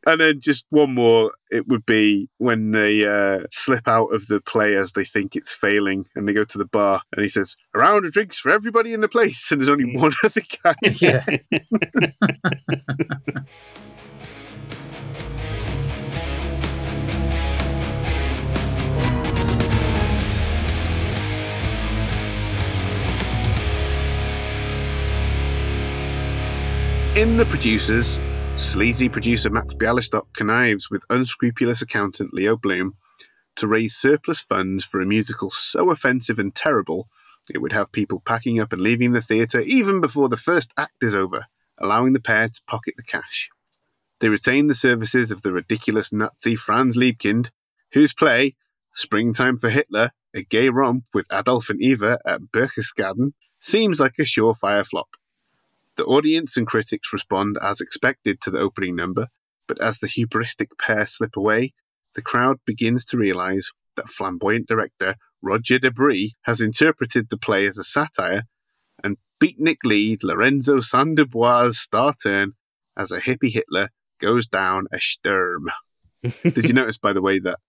[0.05, 1.33] and then just one more.
[1.51, 5.53] It would be when they uh, slip out of the play as they think it's
[5.53, 8.49] failing, and they go to the bar, and he says, "A round of drinks for
[8.49, 10.75] everybody in the place," and there's only one other guy.
[10.99, 11.25] Yeah.
[27.15, 28.17] In The Producers,
[28.55, 32.95] sleazy producer Max Bialystock connives with unscrupulous accountant Leo Bloom
[33.55, 37.07] to raise surplus funds for a musical so offensive and terrible
[37.51, 41.03] it would have people packing up and leaving the theatre even before the first act
[41.03, 41.45] is over,
[41.77, 43.47] allowing the pair to pocket the cash.
[44.19, 47.51] They retain the services of the ridiculous Nazi Franz Liebkind,
[47.91, 48.55] whose play,
[48.95, 54.23] Springtime for Hitler, a gay romp with Adolf and Eva at Berchtesgaden, seems like a
[54.23, 55.09] surefire flop.
[55.97, 59.27] The audience and critics respond as expected to the opening number,
[59.67, 61.73] but as the hubristic pair slip away,
[62.15, 67.77] the crowd begins to realize that flamboyant director Roger Debris has interpreted the play as
[67.77, 68.43] a satire
[69.03, 71.15] and beatnik lead Lorenzo St.
[71.15, 72.53] DuBois' star turn
[72.97, 75.69] as a hippie Hitler goes down a Sturm.
[76.43, 77.59] Did you notice, by the way, that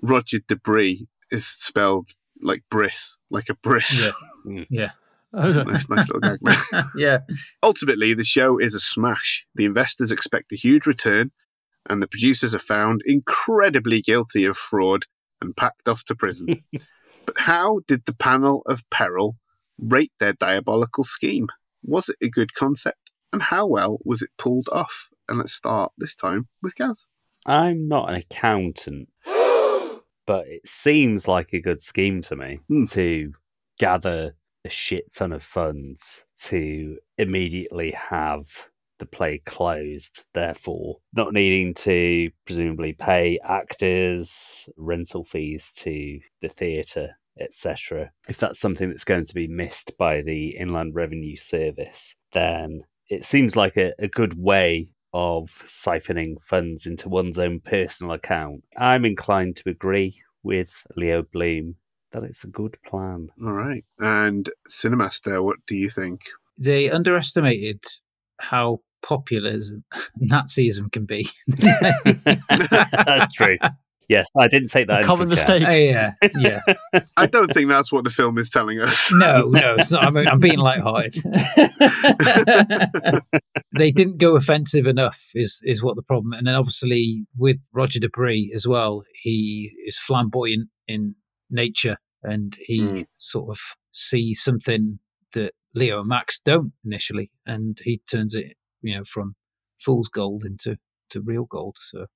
[0.00, 4.06] Roger Debris is spelled like bris, like a bris?
[4.06, 4.12] Yeah.
[4.46, 4.66] Mm.
[4.70, 4.92] Yeah.
[5.32, 6.84] Nice, nice little gag there.
[6.96, 7.18] yeah.
[7.62, 9.44] Ultimately, the show is a smash.
[9.54, 11.32] The investors expect a huge return,
[11.88, 15.04] and the producers are found incredibly guilty of fraud
[15.40, 16.62] and packed off to prison.
[17.26, 19.36] but how did the panel of peril
[19.78, 21.48] rate their diabolical scheme?
[21.82, 23.10] Was it a good concept?
[23.32, 25.08] And how well was it pulled off?
[25.28, 27.04] And let's start this time with Gaz.
[27.46, 29.10] I'm not an accountant,
[30.26, 32.86] but it seems like a good scheme to me Hmm.
[32.86, 33.32] to
[33.78, 38.68] gather a shit ton of funds to immediately have
[38.98, 47.16] the play closed, therefore not needing to presumably pay actors, rental fees to the theatre,
[47.40, 48.10] etc.
[48.28, 53.24] If that's something that's going to be missed by the Inland Revenue Service, then it
[53.24, 58.64] seems like a, a good way of siphoning funds into one's own personal account.
[58.76, 61.76] I'm inclined to agree with Leo Bloom
[62.12, 63.28] that it's a good plan.
[63.44, 63.84] All right.
[63.98, 66.22] And Cinemaster, what do you think?
[66.58, 67.84] They underestimated
[68.40, 69.58] how popular
[70.22, 71.28] Nazism can be.
[71.48, 73.58] That's true.
[74.08, 75.60] Yes, I didn't take that A common account.
[75.60, 75.68] mistake.
[75.68, 75.70] Uh,
[76.38, 76.60] yeah,
[76.94, 77.00] yeah.
[77.18, 79.12] I don't think that's what the film is telling us.
[79.12, 80.02] No, no, it's not.
[80.06, 81.12] I'm, I'm being lighthearted.
[83.76, 86.32] they didn't go offensive enough, is is what the problem.
[86.32, 91.14] And then obviously with Roger Debris as well, he is flamboyant in
[91.50, 93.04] nature, and he Mm.
[93.18, 93.60] sort of
[93.92, 94.98] sees something
[95.32, 99.36] that Leo and Max don't initially, and he turns it, you know, from
[99.78, 100.78] fool's gold into
[101.10, 101.76] to real gold.
[101.78, 102.06] So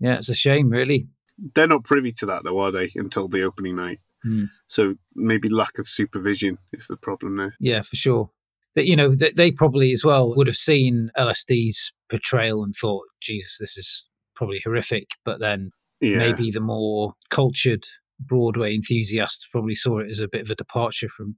[0.00, 1.08] yeah, it's a shame, really.
[1.54, 4.00] They're not privy to that, though, are they, until the opening night?
[4.22, 4.44] Hmm.
[4.68, 7.54] So maybe lack of supervision is the problem there.
[7.60, 8.30] Yeah, for sure.
[8.74, 13.04] That you know, they, they probably as well would have seen LSD's portrayal and thought,
[13.20, 16.18] "Jesus, this is probably horrific." But then Yeah.
[16.18, 17.84] maybe the more cultured
[18.20, 21.36] Broadway enthusiasts probably saw it as a bit of a departure from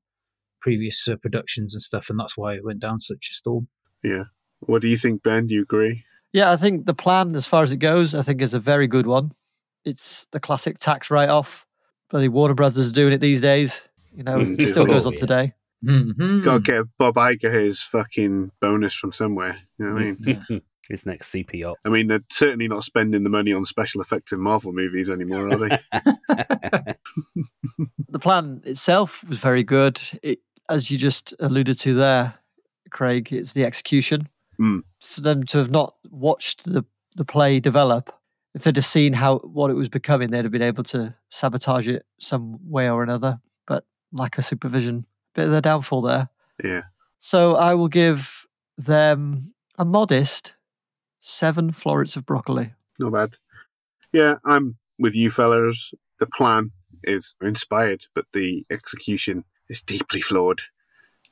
[0.60, 3.68] previous uh, productions and stuff, and that's why it went down such a storm.
[4.02, 4.24] Yeah.
[4.60, 5.46] What do you think, Ben?
[5.46, 6.04] Do you agree?
[6.32, 8.86] Yeah, I think the plan, as far as it goes, I think is a very
[8.86, 9.30] good one.
[9.84, 11.64] It's the classic tax write-off.
[12.10, 13.80] Bloody Warner Brothers are doing it these days.
[14.14, 15.54] You know, Mm, it still goes on today.
[15.84, 16.42] Mhm.
[16.42, 19.58] Gotta get Bob Iger his fucking bonus from somewhere.
[19.78, 20.04] You know what I
[20.50, 20.62] mean?
[20.88, 21.74] His next CPO.
[21.84, 25.50] I mean, they're certainly not spending the money on special effects in Marvel movies anymore,
[25.50, 26.94] are they?
[28.10, 30.00] The plan itself was very good.
[30.22, 32.34] It, as you just alluded to there,
[32.90, 34.28] Craig, it's the execution.
[34.58, 34.82] Mm.
[35.00, 36.84] For them to have not watched the,
[37.16, 38.12] the play develop,
[38.54, 41.86] if they'd have seen how what it was becoming, they'd have been able to sabotage
[41.86, 43.38] it some way or another.
[43.66, 46.28] But lack of supervision, bit of their downfall there.
[46.64, 46.82] yeah.
[47.18, 48.46] So I will give
[48.78, 50.54] them a modest
[51.20, 52.72] seven florets of broccoli.
[52.98, 53.30] Not bad.
[54.12, 55.92] Yeah, I'm with you fellas.
[56.18, 56.70] The plan
[57.04, 60.62] is inspired, but the execution is deeply flawed.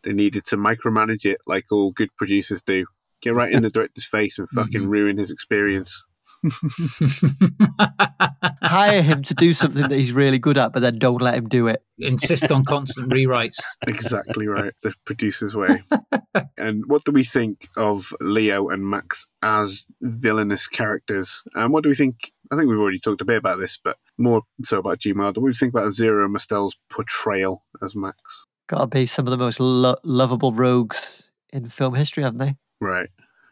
[0.05, 2.87] They needed to micromanage it like all good producers do.
[3.23, 4.89] Get right in the director's face and fucking Mhm.
[4.89, 6.05] ruin his experience.
[8.63, 11.49] Hire him to do something that he's really good at, but then don't let him
[11.49, 11.83] do it.
[11.99, 13.63] Insist on constant rewrites.
[13.87, 14.73] Exactly right.
[14.83, 15.83] The producer's way.
[16.59, 21.43] and what do we think of Leo and Max as villainous characters?
[21.55, 22.33] And what do we think?
[22.51, 25.41] I think we've already talked a bit about this, but more so about Gene Wilder.
[25.41, 28.19] What do you think about Zero Mostel's portrayal as Max?
[28.69, 32.57] Gotta be some of the most lo- lovable rogues in film history, haven't they?
[32.81, 33.09] Right.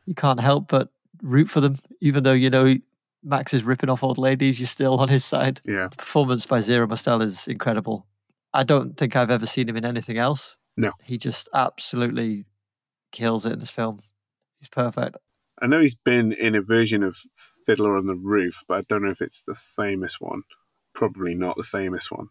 [0.06, 0.88] You can't help but
[1.22, 2.74] root for them, even though you know
[3.22, 4.58] Max is ripping off old ladies.
[4.60, 5.60] You're still on his side.
[5.64, 5.88] Yeah.
[5.88, 8.06] The performance by Zero Mostel is incredible.
[8.52, 10.56] I don't think I've ever seen him in anything else.
[10.76, 10.90] No.
[11.04, 12.46] he just absolutely
[13.12, 14.00] kills it in this film.
[14.60, 15.16] He's perfect.
[15.62, 17.16] I know he's been in a version of
[17.64, 20.42] Fiddler on the Roof, but I don't know if it's the famous one.
[20.94, 22.26] Probably not the famous one.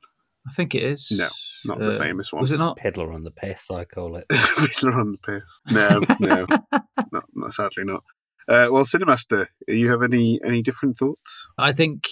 [0.47, 1.09] I think it is.
[1.17, 1.29] No,
[1.63, 2.41] Not the Uh, famous one.
[2.41, 2.77] Was it not?
[2.77, 4.25] Piddler on the piss, I call it.
[4.31, 5.43] Fiddler on the Piss.
[5.71, 6.45] No, no,
[7.13, 8.03] not, not sadly not.
[8.47, 11.47] Uh, well, Cinemaster, you have any any different thoughts?
[11.57, 12.03] I think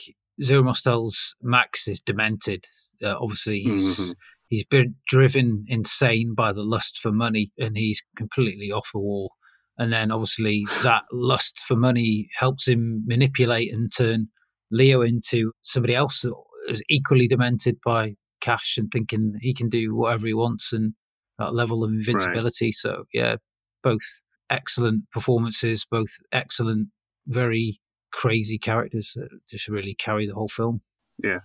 [0.43, 2.65] Zero Mostel's Max is demented.
[3.03, 4.15] Uh, obviously, he's Mhm.
[4.47, 9.33] he's been driven insane by the lust for money, and he's completely off the wall.
[9.77, 14.27] And then, obviously, that lust for money helps him manipulate and turn
[14.69, 16.33] Leo into somebody else that
[16.67, 20.93] is equally demented by cash and thinking he can do whatever he wants and
[21.39, 22.71] that level of invincibility.
[22.71, 23.37] So, yeah,
[23.83, 26.89] both excellent performances, both excellent,
[27.25, 27.77] very
[28.11, 30.81] crazy characters that just really carry the whole film.
[31.23, 31.39] Yeah,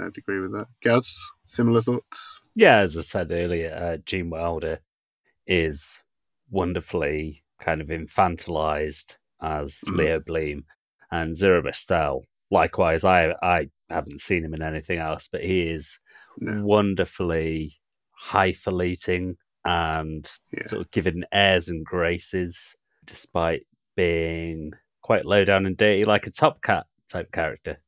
[0.00, 0.66] I'd agree with that.
[0.82, 2.40] Gaz, similar thoughts?
[2.56, 4.80] Yeah, as I said earlier, uh, Gene Wilder
[5.46, 6.02] is
[6.50, 9.96] wonderfully kind of infantilized as Mhm.
[9.96, 10.64] Leo Bloom,
[11.10, 12.24] and Zero Mostel.
[12.50, 15.98] Likewise, I I haven't seen him in anything else, but he is
[16.38, 16.64] No.
[16.64, 17.80] wonderfully
[18.12, 20.66] highfalutin and Yeah.
[20.66, 26.30] sort of given airs and graces, despite being quite low down and dirty, like a
[26.30, 27.78] Top Cat type character.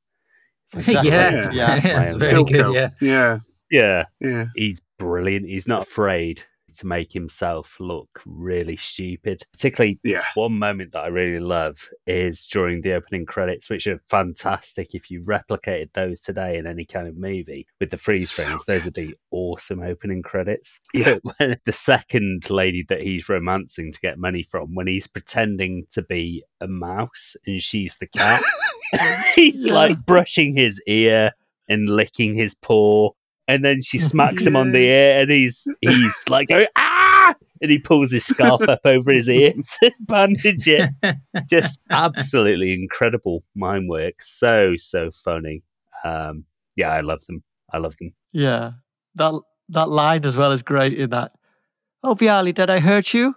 [0.75, 1.11] Exactly.
[1.11, 1.81] yeah, Yeah.
[1.81, 2.19] that's Wow.
[2.19, 2.75] very good.
[2.75, 3.39] Yeah, Yeah.
[3.71, 4.47] Yeah, Yeah.
[4.55, 5.49] he's brilliant.
[5.49, 6.43] He's not afraid
[6.75, 9.43] to make himself look really stupid.
[9.53, 10.25] Particularly Yeah.
[10.35, 14.95] one moment that I really love is during the opening credits, which are fantastic.
[14.95, 18.65] If you replicated those today in any kind of movie with the freeze So frames,
[18.65, 20.81] those would be awesome opening credits.
[20.95, 21.19] Yeah.
[21.39, 26.03] When the second lady that he's romancing to get money from, when he's pretending to
[26.03, 28.43] be a mouse and she's the cat,
[29.35, 29.75] he's Yeah.
[29.75, 31.33] like brushing his ear
[31.69, 33.11] and licking his paw.
[33.49, 37.71] And then she smacks him on the ear, and he's he's like going ah, and
[37.71, 40.91] he pulls his scarf up over his ear to bandage it.
[41.49, 44.21] Just absolutely incredible mime work.
[44.21, 45.63] So so funny.
[46.05, 46.45] Um,
[46.77, 47.43] yeah, I love them.
[47.73, 48.13] I love them.
[48.33, 48.73] Yeah.
[49.15, 49.35] That
[49.71, 51.33] that line as well is great in that.
[52.03, 53.35] Oh, Bialy, did I hurt you?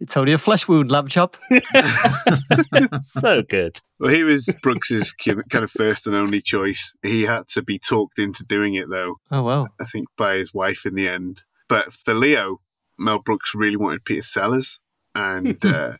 [0.00, 1.36] It's only a flesh wound, lamb chop.
[3.00, 3.80] so good.
[3.98, 6.94] Well, he was Brooks's kind of first and only choice.
[7.02, 9.68] He had to be talked into doing it, though, Oh, well.
[9.80, 11.42] I think, by his wife in the end.
[11.68, 12.60] But for Leo,
[12.98, 14.80] Mel Brooks really wanted Peter Sellers.
[15.14, 15.94] And uh,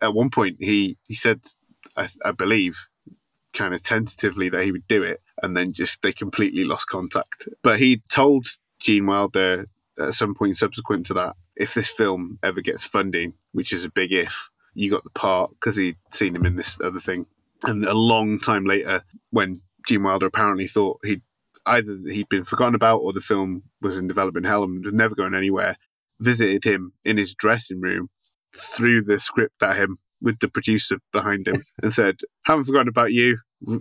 [0.00, 1.40] at one point, he, he said,
[1.96, 2.88] I, I believe,
[3.52, 5.20] kind of tentatively that he would do it.
[5.42, 7.48] And then just they completely lost contact.
[7.62, 8.46] But he told
[8.80, 9.66] Gene Wilder
[9.98, 13.90] at some point subsequent to that, if this film ever gets funding, which is a
[13.90, 17.26] big if, you got the part because he'd seen him in this other thing.
[17.62, 21.22] And a long time later, when Gene Wilder apparently thought he'd
[21.66, 25.14] either he'd been forgotten about or the film was in development hell and was never
[25.14, 25.76] going anywhere,
[26.20, 28.10] visited him in his dressing room,
[28.54, 33.12] threw the script at him with the producer behind him and said, Haven't forgotten about
[33.12, 33.38] you.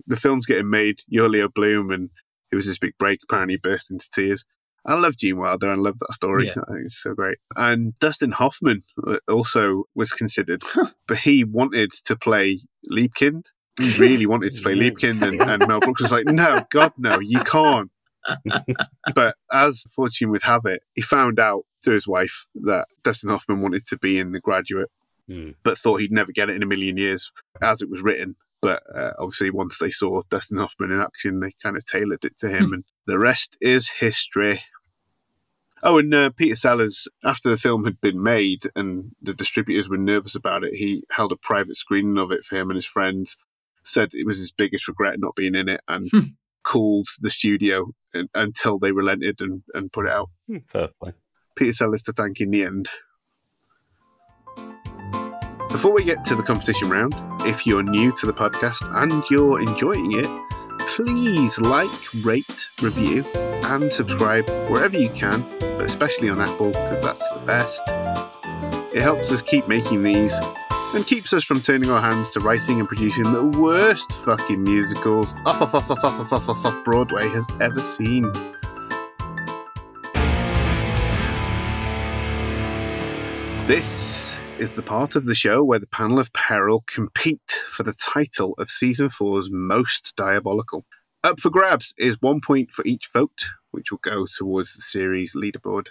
[0.08, 1.00] The film's getting made.
[1.08, 1.92] You're Leo Bloom.
[1.92, 2.10] And
[2.52, 3.20] it was this big break.
[3.24, 4.46] Apparently, he burst into tears.
[4.86, 5.72] I love Gene Wilder.
[5.72, 6.48] I love that story.
[6.48, 6.62] Yeah.
[6.68, 7.38] I think it's so great.
[7.56, 10.62] And Dustin Hoffman uh, also was considered,
[11.08, 13.46] but he wanted to play Liebkind.
[13.80, 17.20] He really wanted to play Liebkind, and, and Mel Brooks was like, "No, God, no,
[17.20, 17.90] you can't."
[19.16, 23.62] but as fortune would have it, he found out through his wife that Dustin Hoffman
[23.62, 24.90] wanted to be in The Graduate,
[25.30, 25.52] Hmm.
[25.64, 28.36] but thought he'd never get it in a million years as it was written.
[28.62, 32.38] But uh, obviously, once they saw Dustin Hoffman in action, they kind of tailored it
[32.40, 34.64] to him, and the rest is history.
[35.86, 39.98] Oh, and uh, Peter Sellers, after the film had been made and the distributors were
[39.98, 43.36] nervous about it, he held a private screening of it for him and his friends.
[43.84, 46.10] Said it was his biggest regret not being in it, and
[46.64, 50.30] called the studio un- until they relented and, and put it out.
[50.48, 51.12] Hmm, Fair play.
[51.56, 52.88] Peter Sellers to thank in the end.
[55.70, 59.60] Before we get to the competition round, if you're new to the podcast and you're
[59.60, 60.28] enjoying it,
[60.96, 61.90] please like,
[62.24, 67.82] rate, review, and subscribe wherever you can, but especially on Apple because that's the best.
[68.96, 70.34] It helps us keep making these
[70.94, 75.34] and keeps us from turning our hands to writing and producing the worst fucking musicals
[75.48, 78.32] off off off off off off off, off, Broadway has ever seen.
[83.66, 84.13] This
[84.64, 88.54] is the part of the show where the panel of peril compete for the title
[88.58, 90.86] of season four's most diabolical.
[91.22, 95.36] Up for grabs is one point for each vote, which will go towards the series
[95.36, 95.88] leaderboard.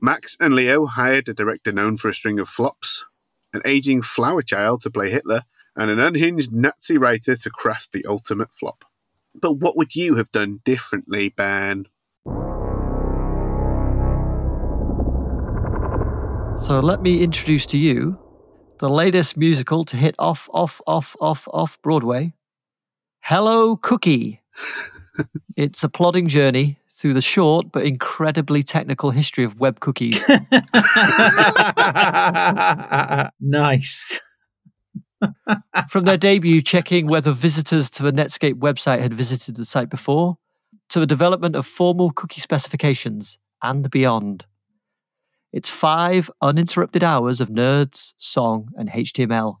[0.00, 3.04] Max and Leo hired a director known for a string of flops,
[3.52, 5.42] an aging flower child to play Hitler,
[5.76, 8.86] and an unhinged Nazi writer to craft the ultimate flop.
[9.34, 11.84] But what would you have done differently, Ben?
[16.70, 18.16] So let me introduce to you
[18.78, 22.32] the latest musical to hit off, off, off, off, off Broadway.
[23.22, 24.40] Hello, Cookie.
[25.56, 30.22] it's a plodding journey through the short but incredibly technical history of web cookies.
[33.40, 34.20] nice.
[35.88, 40.38] From their debut, checking whether visitors to the Netscape website had visited the site before,
[40.90, 44.44] to the development of formal cookie specifications and beyond.
[45.52, 49.56] It's five uninterrupted hours of nerds, song, and HTML.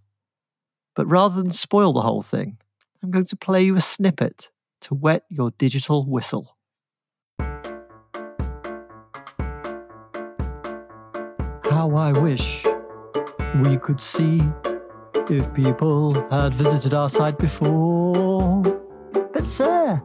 [0.94, 2.58] But rather than spoil the whole thing,
[3.02, 4.50] I'm going to play you a snippet
[4.82, 6.56] to wet your digital whistle.
[11.64, 12.64] How I wish
[13.64, 14.42] we could see
[15.28, 18.62] if people had visited our site before.
[19.32, 20.00] But, sir,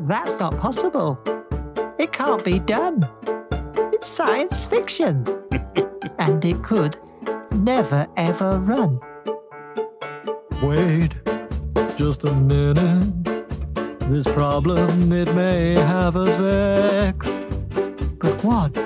[0.00, 1.18] that's not possible.
[1.98, 3.08] It can't be done.
[4.02, 5.24] It's science fiction.
[6.18, 6.98] and it could
[7.52, 8.98] never ever run.
[10.60, 11.12] Wait
[11.96, 13.24] just a minute.
[14.10, 17.42] This problem, it may have us vexed.
[18.18, 18.76] But what?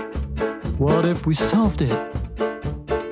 [0.79, 1.99] What if we solved it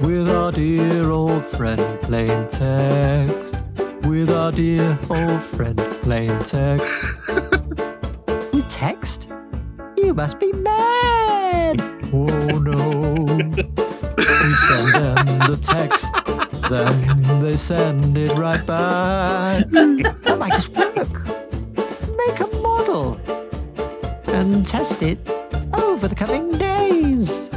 [0.02, 3.56] with our dear old friend plain text?
[4.02, 7.30] With our dear old friend plain text.
[8.52, 9.28] with text?
[9.96, 11.43] You must be mad!
[12.16, 13.24] Oh no.
[13.36, 13.44] we
[14.68, 16.12] send them the text,
[16.70, 19.68] then they send it right back.
[19.70, 21.26] that might just work.
[22.16, 23.20] Make a model
[24.28, 25.18] and test it
[25.72, 27.48] over the coming days.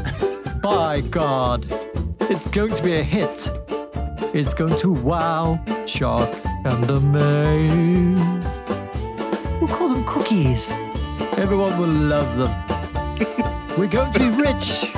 [0.64, 1.68] By God,
[2.22, 3.52] it's going to be a hit.
[4.34, 6.34] It's going to wow, shock,
[6.66, 8.20] and amaze.
[9.62, 10.68] We'll call them cookies.
[11.38, 12.67] Everyone will love them.
[13.78, 14.92] We're going to be rich.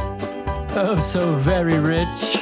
[0.72, 2.38] Oh, so very rich.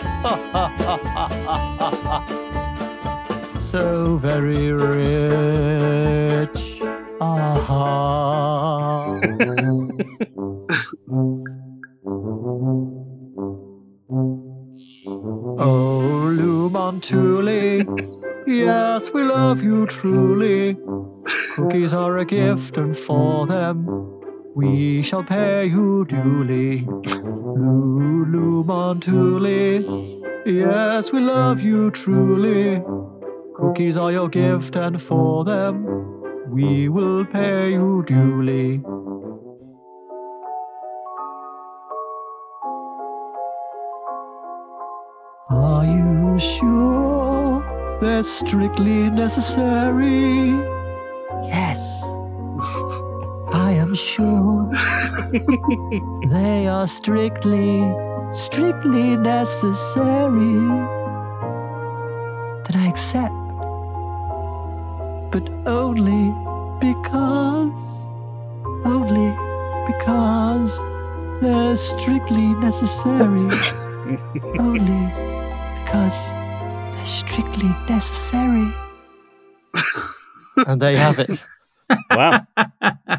[3.60, 6.80] so very rich.
[7.20, 9.16] Aha.
[15.58, 17.84] oh, Lou Montulli,
[18.46, 20.78] yes, we love you truly.
[21.56, 24.17] Cookies are a gift, and for them
[24.58, 26.80] we shall pay you duly.
[27.64, 29.84] Lulu Montulli,
[30.48, 32.82] yes, we love you truly.
[33.56, 35.86] Cookies are your gift, and for them
[36.50, 38.82] we will pay you duly.
[45.52, 50.50] Are you sure they're strictly necessary?
[51.54, 51.87] Yes.
[53.54, 54.70] I am sure
[56.30, 57.82] they are strictly,
[58.34, 60.58] strictly necessary.
[62.66, 63.34] That I accept,
[65.32, 66.34] but only
[66.82, 67.90] because,
[68.86, 69.32] only
[69.88, 70.80] because
[71.42, 73.48] they're strictly necessary.
[74.60, 75.14] only
[75.84, 76.28] because
[76.94, 78.74] they're strictly necessary.
[80.68, 81.46] and there you have it.
[82.12, 82.46] Wow.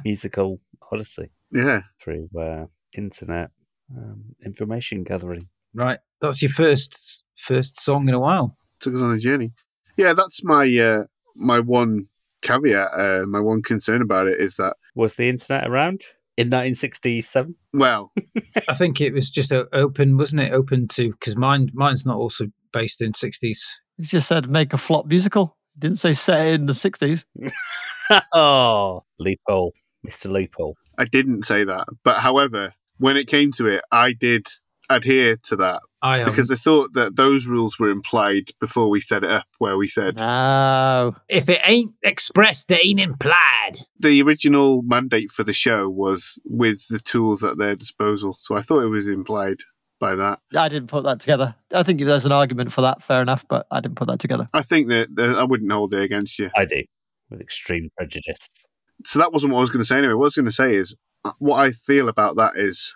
[0.08, 0.58] Musical
[0.90, 1.82] odyssey Yeah.
[2.00, 2.64] through uh,
[2.96, 3.50] internet
[3.94, 5.48] um, information gathering.
[5.74, 8.56] Right, that's your first first song in a while.
[8.80, 9.52] Took us on a journey.
[9.98, 11.04] Yeah, that's my uh,
[11.36, 12.06] my one
[12.40, 12.88] caveat.
[12.96, 16.00] Uh, my one concern about it is that Was the internet around
[16.38, 17.54] in 1967?
[17.74, 18.12] well,
[18.68, 20.52] I think it was just open, wasn't it?
[20.52, 23.76] Open to because mine mine's not also based in sixties.
[23.98, 25.56] He just said make a flop musical.
[25.78, 27.24] Didn't say set it in the 60s.
[28.34, 29.72] oh, loophole,
[30.06, 30.30] Mr.
[30.30, 30.76] Loophole.
[30.98, 31.86] I didn't say that.
[32.04, 34.46] But however, when it came to it, I did
[34.90, 36.28] adhere to that I have.
[36.28, 39.86] because I thought that those rules were implied before we set it up, where we
[39.86, 41.14] said No.
[41.28, 43.72] if it ain't expressed, it ain't implied.
[44.00, 48.38] the original mandate for the show was with the tools at their disposal.
[48.40, 49.58] So I thought it was implied
[50.00, 50.38] by that.
[50.56, 51.54] I didn't put that together.
[51.74, 54.48] I think there's an argument for that, fair enough, but I didn't put that together.
[54.54, 56.48] I think that, that I wouldn't hold it against you.
[56.56, 56.82] I do,
[57.28, 58.64] with extreme prejudice.
[59.06, 60.14] So that wasn't what I was going to say anyway.
[60.14, 62.92] What I was going to say is uh, what I feel about that is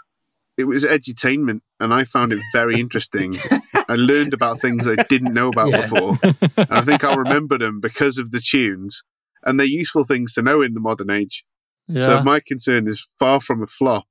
[0.57, 3.35] it was edutainment and I found it very interesting.
[3.89, 5.83] I learned about things I didn't know about Yeah.
[5.83, 6.19] before.
[6.23, 9.03] And I think I'll remember them because of the tunes
[9.45, 11.45] and they're useful things to know in the modern age.
[11.89, 12.01] Yeah.
[12.01, 14.07] So my concern is far from a flop.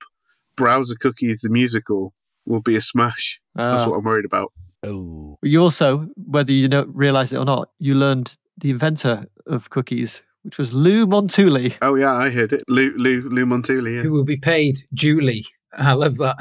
[0.57, 2.13] Browser Cookies, the musical,
[2.45, 3.39] will be a smash.
[3.55, 3.89] That's Ah.
[3.89, 4.51] what I'm worried about.
[4.83, 9.69] Oh, You also, whether you don't realize it or not, you learned the inventor of
[9.69, 11.75] cookies, which was Lou Montulli.
[11.81, 12.63] Oh yeah, I heard it.
[12.67, 14.01] Lou Lou Lou Montulli.
[14.01, 15.45] Who will be paid duly?
[15.77, 16.35] I love that.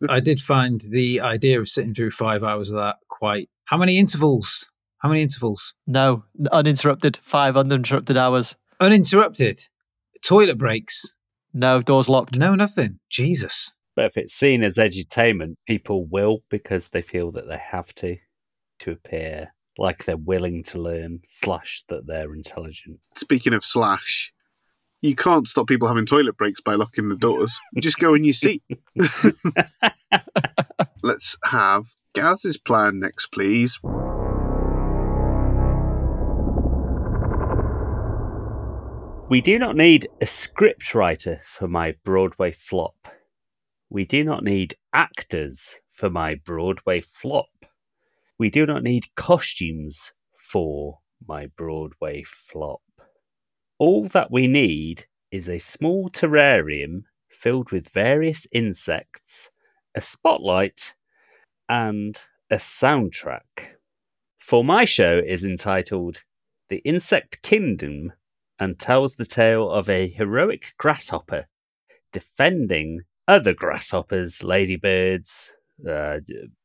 [0.08, 3.48] I did find the idea of sitting through five hours of that quite.
[3.66, 4.66] How many intervals?
[4.98, 5.74] How many intervals?
[5.86, 8.56] No, uninterrupted, five uninterrupted hours.
[8.80, 9.60] Uninterrupted.
[10.22, 11.06] Toilet breaks.
[11.54, 12.36] No, doors locked.
[12.36, 12.98] No, nothing.
[13.08, 13.72] Jesus.
[13.96, 18.16] but if it's seen as edutainment, people will because they feel that they have to
[18.80, 23.00] to appear like they're willing to learn slash that they're intelligent.
[23.16, 24.32] Speaking of slash,
[25.00, 27.58] you can't stop people having toilet breaks by locking the doors.
[27.78, 28.62] Just go in your seat.
[31.02, 33.80] Let's have Gaz's plan next, please.
[39.30, 43.08] We do not need a script writer for my Broadway flop.
[43.88, 47.46] We do not need actors for my Broadway flop.
[48.40, 52.80] We do not need costumes for my Broadway flop.
[53.78, 59.50] All that we need is a small terrarium filled with various insects,
[59.94, 60.94] a spotlight,
[61.68, 62.18] and
[62.50, 63.76] a soundtrack.
[64.38, 66.22] For my show is entitled
[66.70, 68.14] The Insect Kingdom
[68.58, 71.46] and tells the tale of a heroic grasshopper
[72.10, 75.52] defending other grasshoppers, ladybirds,
[75.86, 76.20] uh,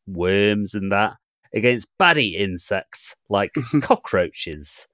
[0.08, 1.18] worms, and that
[1.56, 4.88] against baddie insects like cockroaches,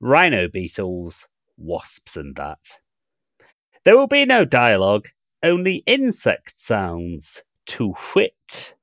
[0.00, 2.78] rhino beetles, wasps, and that.
[3.84, 5.08] There will be no dialogue,
[5.42, 7.42] only insect sounds.
[7.66, 8.74] To wit.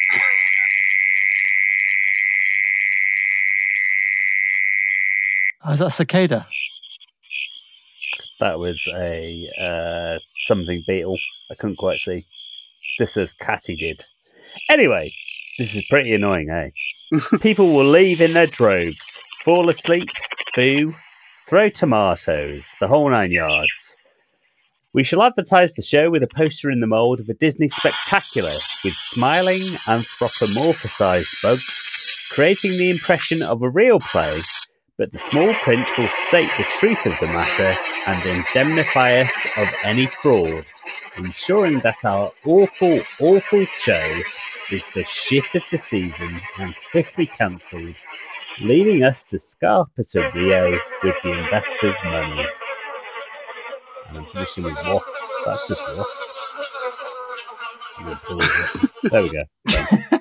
[5.69, 6.47] Oh, is that a cicada?
[8.39, 11.15] That was a uh, something beetle.
[11.51, 12.25] I couldn't quite see.
[12.97, 14.01] This is katydid.
[14.67, 15.11] Anyway,
[15.59, 16.71] this is pretty annoying, eh?
[17.41, 20.07] People will leave in their droves, fall asleep,
[20.55, 20.93] boo,
[21.47, 23.95] throw tomatoes, the whole nine yards.
[24.95, 28.49] We shall advertise the show with a poster in the mould of a Disney spectacular
[28.83, 34.33] with smiling anthropomorphized bugs, creating the impression of a real play
[34.99, 37.73] but the small print will state the truth of the matter
[38.05, 40.65] and indemnify us of any fraud,
[41.17, 44.19] ensuring that our awful, awful show
[44.73, 46.29] is the shit of the season
[46.59, 47.95] and swiftly cancelled,
[48.61, 52.45] leaving us to Scarpa to Rio with the investors' money.
[54.09, 55.39] And I'm finishing with wasps.
[55.45, 56.43] That's just wasps.
[59.03, 59.43] There we go.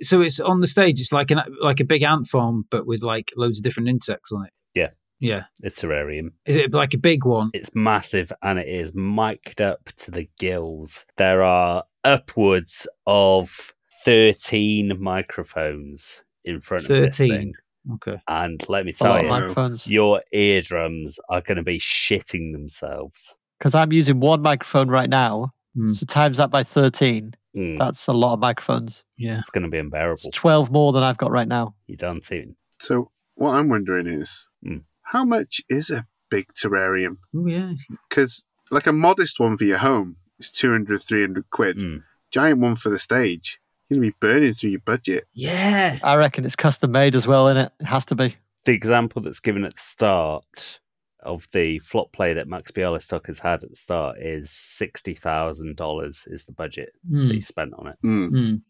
[0.00, 0.06] Done.
[0.06, 1.00] So it's on the stage.
[1.00, 4.32] It's like an like a big ant farm, but with like loads of different insects
[4.32, 4.52] on it.
[4.74, 4.90] Yeah.
[5.20, 5.44] Yeah.
[5.62, 6.32] It's terrarium.
[6.46, 7.50] Is it like a big one?
[7.52, 11.04] It's massive and it is mic'd up to the gills.
[11.16, 13.74] There are upwards of
[14.04, 17.30] 13 microphones in front of this 13.
[17.30, 17.52] thing.
[17.94, 18.16] Okay.
[18.28, 19.86] And let me tell you, microphones.
[19.86, 23.34] your eardrums are going to be shitting themselves.
[23.58, 25.52] Because I'm using one microphone right now.
[25.74, 25.92] Hmm.
[25.92, 27.34] So times that by 13.
[27.56, 29.04] Mm, That's a lot of microphones.
[29.16, 29.38] Yeah.
[29.40, 30.30] it's going to be It's unbearable.
[30.32, 31.74] 12 more than I've got right now.
[31.86, 32.54] You're done too.
[32.80, 34.78] So what I'm wondering is, Hmm.
[35.02, 37.16] how much is a big terrarium?
[37.34, 37.72] Oh yeah.
[38.08, 41.78] Because like a modest one for your home is 200, 300 quid.
[41.78, 42.02] Mm.
[42.30, 43.58] Giant one for the stage,
[43.88, 45.26] you're going to be burning through your budget.
[45.34, 45.98] Yeah.
[46.04, 48.36] I reckon it's custom made as well, In it, It has to be.
[48.64, 50.78] The example that's given at the start
[51.22, 56.44] of the flop play that Max Bialystock has had at the start is $60,000 is
[56.44, 57.32] the budget that Mm.
[57.32, 57.96] he spent on it.
[58.04, 58.30] Mm.
[58.30, 58.62] Mm.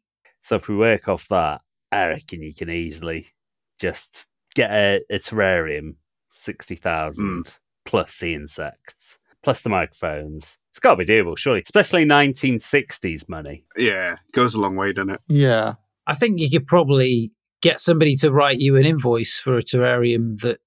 [0.42, 1.60] So if we work off that,
[1.92, 3.28] I reckon you can easily
[3.78, 5.96] just get a, a terrarium,
[6.30, 7.52] sixty thousand
[7.84, 10.58] plus the insects, plus the microphones.
[10.70, 13.64] It's got to be doable, surely, especially nineteen sixties money.
[13.76, 15.20] Yeah, goes a long way, doesn't it?
[15.28, 15.74] Yeah.
[16.06, 17.32] I think you could probably
[17.62, 20.58] get somebody to write you an invoice for a terrarium that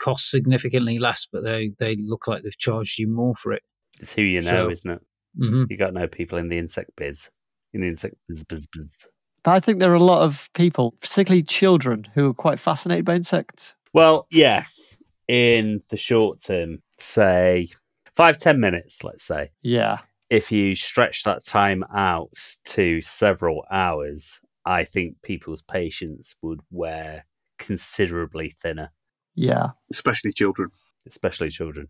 [0.00, 3.62] costs significantly less, but they they look like they've charged you more for it.
[4.00, 5.02] It's who you know, So- isn't it?
[5.38, 7.30] hmm You got to know people in the insect biz,
[7.72, 9.06] in the insect biz, biz, biz.
[9.44, 13.04] But I think there are a lot of people, particularly children, who are quite fascinated
[13.04, 13.74] by insects.
[13.92, 14.94] Well, yes,
[15.28, 17.68] in the short term, say
[18.14, 19.50] five ten minutes, let's say.
[19.62, 19.98] Yeah.
[20.30, 22.30] if you stretch that time out
[22.64, 27.26] to several hours, I think people's patience would wear
[27.58, 28.92] considerably thinner,
[29.34, 29.70] Yeah.
[29.90, 30.70] Especially children.
[31.06, 31.88] especially children.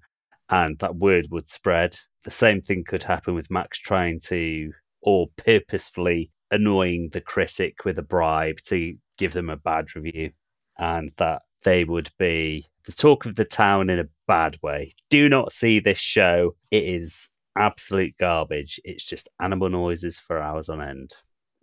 [0.49, 1.99] And that word would spread.
[2.25, 7.99] The same thing could happen with Max trying to, or purposefully annoying the critic with
[7.99, 10.31] a bribe to give them a bad review.
[10.79, 14.95] And that they would be the talk of the town in a bad way.
[15.11, 16.57] Do not see this show.
[16.70, 18.81] It is absolute garbage.
[18.85, 21.12] It's just animal noises for hours on end,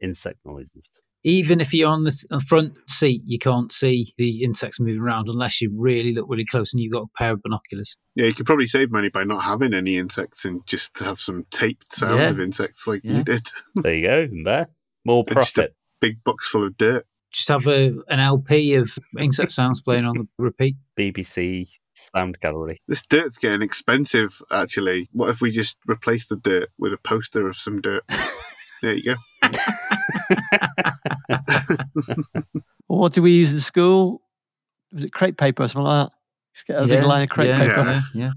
[0.01, 0.89] insect noises.
[1.25, 4.79] Even if you're on the s- on the front seat, you can't see the insects
[4.79, 7.97] moving around unless you really look really close and you've got a pair of binoculars.
[8.15, 11.45] Yeah, you could probably save money by not having any insects and just have some
[11.51, 12.29] taped sounds Yeah.
[12.29, 13.17] of insects like Yeah.
[13.17, 13.47] you did.
[13.75, 14.19] There you go.
[14.21, 14.67] And there,
[15.05, 15.75] more It's just a- profit.
[15.99, 17.05] Big box full of dirt.
[17.33, 20.77] Just have a an LP of insect sounds playing on the repeat.
[20.97, 22.77] BBC Sound Gallery.
[22.87, 25.09] This dirt's getting expensive, actually.
[25.11, 28.03] What if we just replace the dirt with a poster of some dirt?
[28.81, 29.15] there you go.
[32.87, 34.21] Well, what do we use in school?
[34.93, 36.13] Was it crepe paper or something like that?
[36.55, 37.83] Just get a big Yeah, line of crepe yeah, paper.
[37.89, 38.31] Yeah, yeah.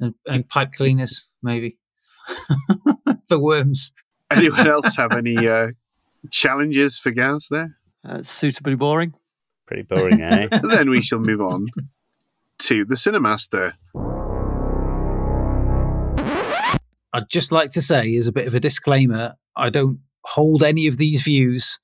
[0.00, 1.78] And, and pipe cleaners, maybe.
[3.28, 3.92] For worms.
[4.30, 5.68] Anyone else have any uh,
[6.30, 7.76] challenges for Gaz there?
[8.08, 9.12] Uh, suitably boring.
[9.66, 10.48] Pretty boring, eh?
[10.50, 11.66] then we shall move on
[12.60, 13.74] to the Cinemaster.
[17.12, 20.86] I'd just like to say, as a bit of a disclaimer, I don't hold any
[20.86, 21.78] of these views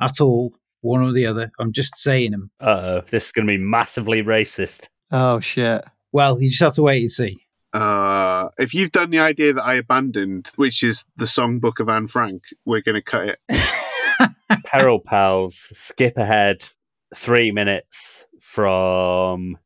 [0.00, 1.50] at all, one or the other.
[1.58, 2.50] I'm just saying them.
[2.60, 4.88] Uh oh, this is going to be massively racist.
[5.10, 5.84] Oh, shit.
[6.10, 7.46] Well, you just have to wait and see.
[7.72, 12.06] Uh, if you've done the idea that I abandoned, which is the songbook of Anne
[12.06, 13.38] Frank, we're going to cut it.
[14.64, 16.66] Peril Pals, skip ahead
[17.14, 19.58] three minutes from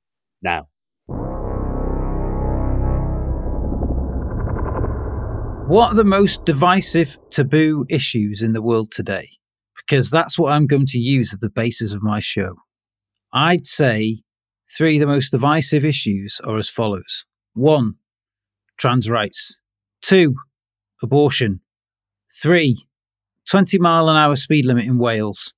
[0.43, 0.69] now.
[5.67, 9.31] What are the most divisive taboo issues in the world today?
[9.77, 12.55] Because that's what I'm going to use as the basis of my show.
[13.33, 14.23] I'd say
[14.77, 17.97] three of the most divisive issues are as follows one,
[18.77, 19.57] trans rights,
[20.03, 20.37] two,
[21.03, 21.62] abortion,
[22.33, 22.87] three,
[23.51, 25.53] 20 mile an hour speed limit in Wales,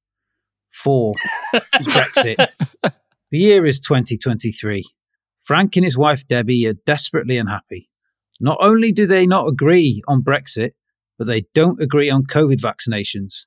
[0.70, 1.12] four,
[1.54, 2.48] Brexit.
[3.30, 4.84] The year is 2023.
[5.42, 7.87] Frank and his wife Debbie are desperately unhappy.
[8.40, 10.70] Not only do they not agree on Brexit,
[11.18, 13.46] but they don't agree on COVID vaccinations.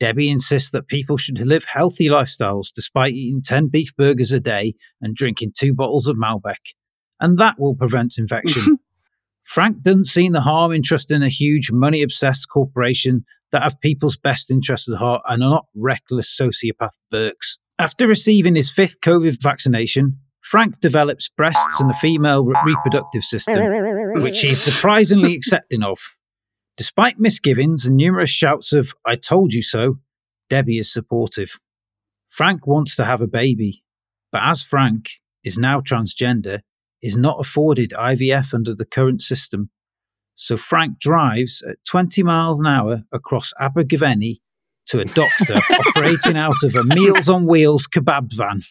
[0.00, 4.74] Debbie insists that people should live healthy lifestyles despite eating 10 beef burgers a day
[5.00, 6.74] and drinking two bottles of Malbec,
[7.20, 8.78] and that will prevent infection.
[9.44, 14.16] Frank doesn't see the harm in trusting a huge money obsessed corporation that have people's
[14.16, 17.58] best interests at heart and are not reckless sociopath Burks.
[17.78, 23.54] After receiving his fifth COVID vaccination, Frank develops breasts and a female re- reproductive system,
[24.22, 25.98] which he is surprisingly accepting of.
[26.76, 29.98] Despite misgivings and numerous shouts of, I told you so,
[30.50, 31.58] Debbie is supportive.
[32.28, 33.84] Frank wants to have a baby,
[34.30, 35.10] but as Frank
[35.44, 36.60] is now transgender,
[37.02, 39.70] is not afforded IVF under the current system.
[40.34, 44.38] So Frank drives at 20 miles an hour across Abergavenny
[44.86, 45.54] to a doctor
[45.88, 48.62] operating out of a Meals on Wheels kebab van.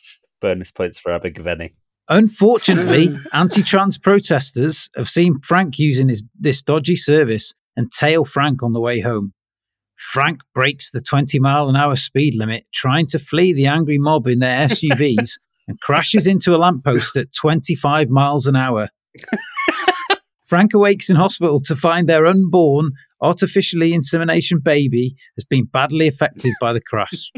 [0.42, 1.74] Bonus points for Abergavenny.
[2.10, 8.62] Unfortunately, anti trans protesters have seen Frank using his, this dodgy service and tail Frank
[8.64, 9.34] on the way home.
[9.96, 14.28] Frank breaks the 20 mile an hour speed limit, trying to flee the angry mob
[14.28, 18.90] in their SUVs, and crashes into a lamppost at 25 miles an hour.
[20.46, 26.52] Frank awakes in hospital to find their unborn, artificially insemination baby has been badly affected
[26.60, 27.32] by the crash.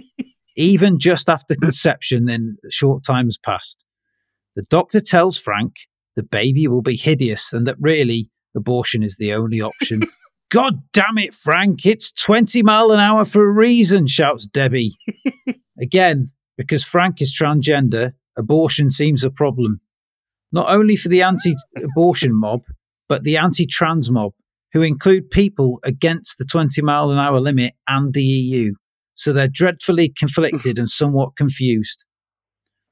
[0.55, 3.83] Even just after conception, and short time has passed.
[4.55, 5.73] The doctor tells Frank
[6.15, 10.03] the baby will be hideous and that really abortion is the only option.
[10.51, 14.91] God damn it, Frank, it's 20 mile an hour for a reason, shouts Debbie.
[15.81, 16.27] Again,
[16.57, 19.81] because Frank is transgender, abortion seems a problem.
[20.51, 22.61] Not only for the anti abortion mob,
[23.09, 24.33] but the anti trans mob,
[24.73, 28.73] who include people against the 20 mile an hour limit and the EU.
[29.15, 32.05] So they're dreadfully conflicted and somewhat confused.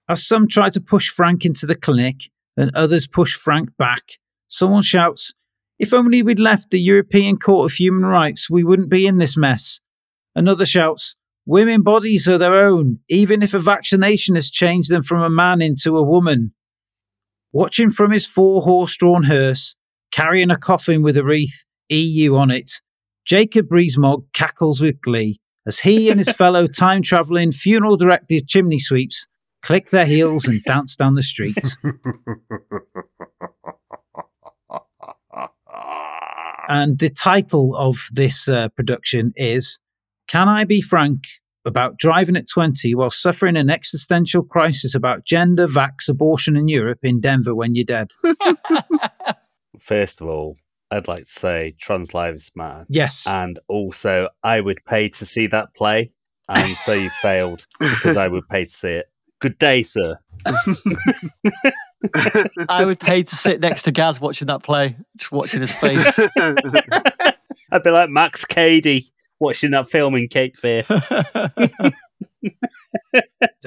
[0.07, 4.83] As some try to push Frank into the clinic and others push Frank back, someone
[4.83, 5.33] shouts,
[5.79, 9.37] If only we'd left the European Court of Human Rights, we wouldn't be in this
[9.37, 9.79] mess.
[10.35, 11.15] Another shouts,
[11.45, 15.59] Women bodies are their own, even if a vaccination has changed them from a man
[15.61, 16.53] into a woman.
[17.51, 19.75] Watching from his four horse drawn hearse,
[20.11, 22.81] carrying a coffin with a wreath EU on it,
[23.25, 28.79] Jacob Rees-Mogg cackles with glee as he and his fellow time travelling funeral directed chimney
[28.79, 29.27] sweeps
[29.61, 31.77] click their heels and dance down the street.
[36.67, 39.77] and the title of this uh, production is
[40.27, 41.23] Can I Be Frank
[41.63, 46.99] about driving at 20 while suffering an existential crisis about gender, vax, abortion in Europe
[47.03, 48.09] in Denver when you're dead?
[49.79, 50.57] First of all,
[50.91, 52.85] I'd like to say trans lives matter.
[52.89, 53.27] Yes.
[53.27, 56.11] And also, I would pay to see that play.
[56.49, 59.09] And so you failed because I would pay to see it.
[59.39, 60.19] Good day, sir.
[62.69, 66.19] I would pay to sit next to Gaz watching that play, just watching his face.
[67.71, 70.83] I'd be like Max Cady watching that film in Cape Fear.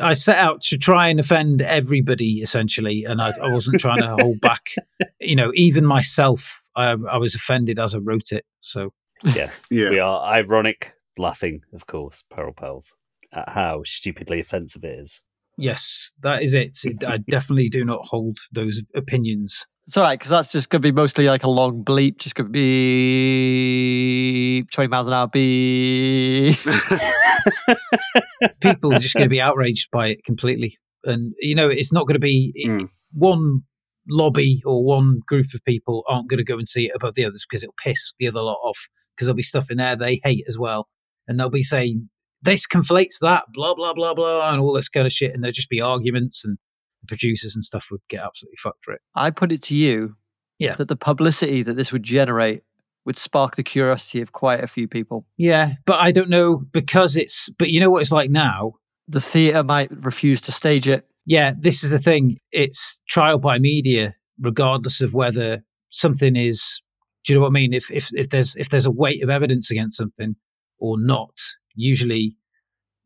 [0.00, 4.16] I set out to try and offend everybody essentially, and I, I wasn't trying to
[4.20, 4.74] hold back.
[5.20, 8.44] You know, even myself, I, I was offended as I wrote it.
[8.60, 8.92] So
[9.24, 9.90] yes, Yeah.
[9.90, 12.94] we are ironic laughing, of course, Peril Pals,
[13.32, 15.20] at how stupidly offensive it is.
[15.56, 16.78] yes, that is it.
[16.84, 19.66] It- I definitely do not hold those opinions.
[19.86, 22.16] It's all right because that's just going to be mostly like a long bleep.
[22.18, 25.28] Just going to be 20 miles an hour.
[25.28, 26.56] Beep.
[28.60, 32.06] People are just going to be outraged by it completely, and you know, it's not
[32.06, 32.88] going to be Mm.
[33.12, 33.64] one
[34.08, 37.24] lobby or one group of people aren't going to go and see it above the
[37.24, 40.20] others because it'll piss the other lot off because there'll be stuff in there they
[40.24, 40.88] hate as well,
[41.28, 42.08] and they'll be saying
[42.42, 45.52] this conflates that, blah blah blah blah, and all this kind of shit, and there'll
[45.52, 46.58] just be arguments, and
[47.02, 49.00] the producers and stuff would get absolutely fucked for it.
[49.14, 50.16] I put it to you
[50.58, 50.74] Yeah.
[50.76, 52.62] that the publicity that this would generate
[53.06, 55.26] would spark the curiosity of quite a few people.
[55.36, 57.48] Yeah, but I don't know because it's.
[57.58, 58.74] But you know what it's like now.
[59.06, 61.06] The theatre might refuse to stage it.
[61.26, 62.38] Yeah, this is the thing.
[62.52, 66.80] It's trial by media, regardless of whether something is,
[67.24, 67.72] do you know what I mean?
[67.72, 70.36] If if if there's if there's a weight of evidence against something
[70.78, 71.40] or not,
[71.74, 72.36] usually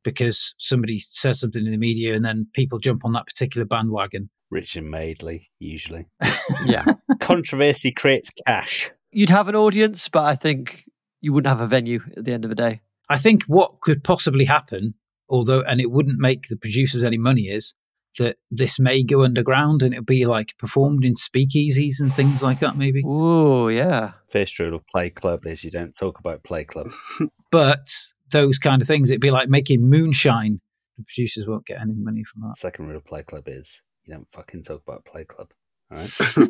[0.05, 4.31] because somebody says something in the media and then people jump on that particular bandwagon.
[4.51, 6.07] Richard Madeley, usually.
[6.65, 6.85] Yeah.
[7.21, 8.91] Controversy creates cash.
[9.13, 10.85] You'd have an audience, but I think
[11.21, 12.81] you wouldn't have a venue at the end of the day.
[13.11, 14.95] I think what could possibly happen,
[15.29, 17.75] although, and it wouldn't make the producers any money, is
[18.19, 22.61] that this may go underground and it'll be like performed in speakeasies and things like
[22.61, 23.03] that, maybe.
[23.05, 24.13] Oh, yeah.
[24.31, 26.93] First rule of Play Club is you don't talk about Play Club.
[27.51, 27.89] But
[28.31, 30.61] those kind of things, it'd be like making moonshine.
[30.99, 32.59] The producers won't get any money from that.
[32.59, 35.49] Second rule of Play Club is you don't fucking talk about Play Club.
[35.91, 36.49] All right.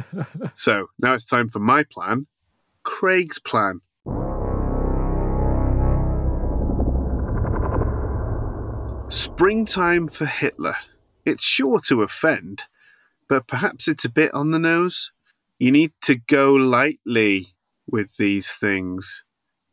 [0.54, 2.26] So now it's time for my plan
[2.86, 3.80] Craig's plan.
[9.36, 10.76] Springtime for Hitler.
[11.26, 12.62] It's sure to offend,
[13.28, 15.10] but perhaps it's a bit on the nose.
[15.58, 17.54] You need to go lightly
[17.86, 19.24] with these things.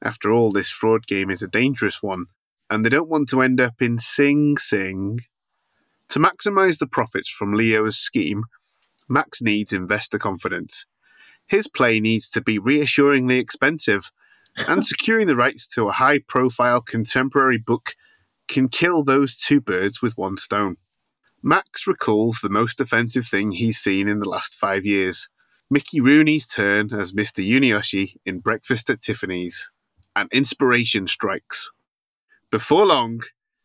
[0.03, 2.25] After all, this fraud game is a dangerous one,
[2.69, 5.21] and they don't want to end up in Sing Sing.
[6.09, 8.43] To maximize the profits from Leo's scheme,
[9.07, 10.87] Max needs investor confidence.
[11.47, 14.11] His play needs to be reassuringly expensive,
[14.67, 17.95] and securing the rights to a high profile contemporary book
[18.47, 20.77] can kill those two birds with one stone.
[21.41, 25.27] Max recalls the most offensive thing he's seen in the last five years
[25.69, 27.43] Mickey Rooney's turn as Mr.
[27.43, 29.71] Yunioshi in Breakfast at Tiffany's.
[30.15, 31.71] And inspiration strikes.
[32.51, 33.21] Before long,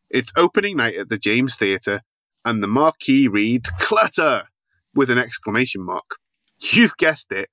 [0.09, 2.01] it's opening night at the James Theatre,
[2.47, 4.45] and the marquee reads Clutter!
[4.95, 6.17] with an exclamation mark.
[6.59, 7.51] You've guessed it.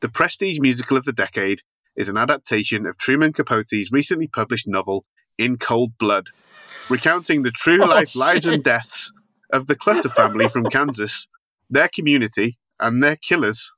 [0.00, 1.62] The prestige musical of the decade
[1.94, 5.04] is an adaptation of Truman Capote's recently published novel,
[5.38, 6.30] In Cold Blood,
[6.88, 9.12] recounting the true Oh, life lives and deaths
[9.52, 11.28] of the Clutter family from Kansas,
[11.68, 13.72] their community, and their killers.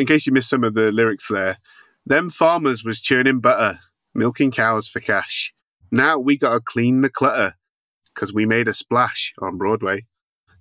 [0.00, 1.58] In case you missed some of the lyrics there,
[2.06, 3.80] them farmers was churning butter,
[4.14, 5.52] milking cows for cash.
[5.92, 7.56] Now we gotta clean the clutter,
[8.14, 10.06] 'cause we made a splash on Broadway.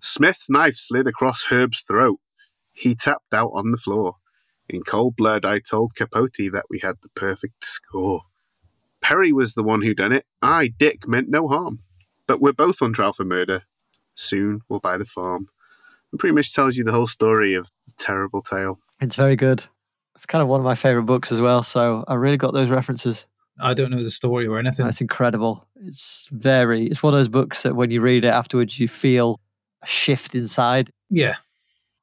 [0.02, 2.20] Smith's knife slid across Herb's throat.
[2.74, 4.16] He tapped out on the floor.
[4.68, 8.24] In cold blood, I told Capote that we had the perfect score.
[9.02, 10.26] Perry was the one who done it.
[10.42, 11.80] I, Dick, meant no harm.
[12.28, 13.64] But we're both on trial for murder.
[14.16, 15.48] Soon we'll buy the farm.
[16.12, 18.80] It pretty much tells you the whole story of the terrible tale.
[19.02, 19.64] It's very good.
[20.16, 21.64] It's kind of one of my favorite books as well.
[21.64, 23.26] So I really got those references.
[23.60, 24.86] I don't know the story or anything.
[24.86, 25.66] That's incredible.
[25.86, 29.40] It's very, it's one of those books that when you read it afterwards, you feel
[29.82, 30.92] a shift inside.
[31.10, 31.36] Yeah.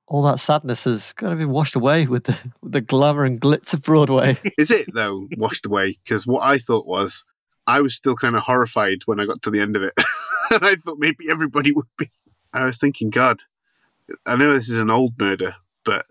[0.07, 3.41] All that sadness has kind of been washed away with the, with the glamour and
[3.41, 4.39] glitz of Broadway.
[4.59, 5.99] Is it though washed away?
[6.05, 7.25] Because what I thought was,
[7.67, 9.95] I was still kind of horrified when I got to the end of it,
[10.51, 12.11] and I thought maybe everybody would be.
[12.53, 13.43] I was thinking, God,
[14.25, 16.07] I know this is an old murder, but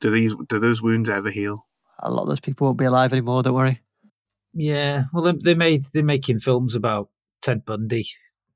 [0.00, 1.66] do these do those wounds ever heal?
[2.00, 3.42] a lot of those people won't be alive anymore.
[3.42, 3.80] Don't worry.
[4.54, 7.08] Yeah, well, they, they made they're making films about
[7.42, 8.06] Ted Bundy,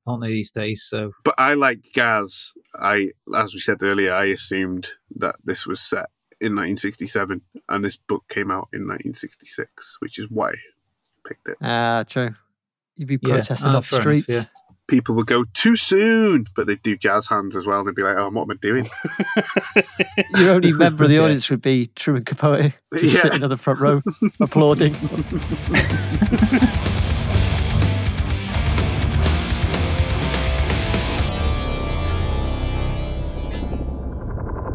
[0.07, 0.83] aren't they these days?
[0.83, 2.53] So But I like Gaz.
[2.81, 6.07] I, as we said earlier, I assumed that this was set
[6.41, 10.55] in 1967, and this book came out in 1966, which is why I
[11.29, 11.59] picked it.
[11.61, 12.35] Ah, true.
[12.97, 14.29] You'd be Yeah, protesting ah, off the fair enough, streets.
[14.49, 14.62] yeah.
[14.93, 17.79] People would go too soon, but they'd do jazz hands as well.
[17.79, 18.91] And they'd be like, "Oh, what am I doing?"
[20.39, 23.21] Your only member of the audience would be Truman Capote, just Yeah.
[23.23, 24.03] sitting in the front row,
[24.41, 24.95] applauding.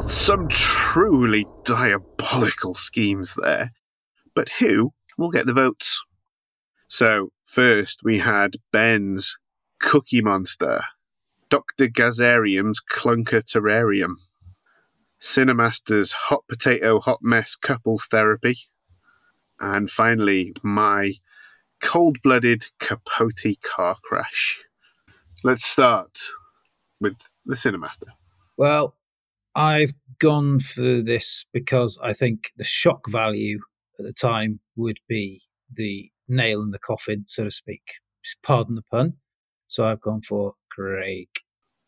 [0.07, 3.71] Some truly diabolical schemes there.
[4.35, 6.01] But who will get the votes?
[6.87, 9.35] So, first we had Ben's
[9.79, 10.81] Cookie Monster,
[11.49, 11.87] Dr.
[11.87, 14.15] Gazarium's Clunker Terrarium,
[15.21, 18.57] Cinemaster's Hot Potato Hot Mess Couples Therapy,
[19.59, 21.13] and finally my
[21.81, 24.59] cold blooded Capote car crash.
[25.43, 26.17] Let's start
[26.99, 27.15] with
[27.45, 28.09] the Cinemaster.
[28.57, 28.95] Well,
[29.55, 33.59] I've gone for this because I think the shock value
[33.99, 37.81] at the time would be the nail in the coffin, so to speak.
[38.23, 39.13] Just Pardon the pun.
[39.67, 41.29] So I've gone for Craig.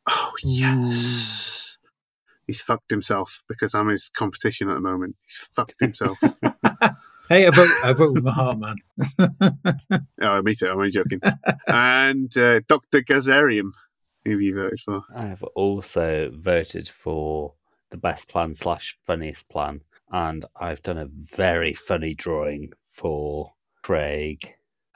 [0.08, 1.78] Oh yes.
[2.48, 5.16] He's fucked himself because I'm his competition at the moment.
[5.26, 6.20] He's fucked himself.
[7.30, 8.78] Hey, I vote, I vote with my heart, man.
[10.20, 10.68] oh, me too.
[10.68, 11.22] I'm only joking.
[11.68, 13.04] and uh, Dr.
[13.04, 13.70] Gazarium,
[14.26, 15.04] who have you voted for?
[15.16, 17.54] I have also voted for
[17.92, 23.54] the best plan slash funniest plan, and I've done a very funny drawing for
[23.84, 24.56] Craig.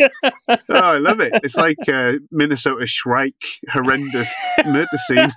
[0.70, 1.32] Oh, I love it.
[1.42, 4.32] It's like uh, Minnesota Shrike horrendous
[4.66, 5.30] murder scene.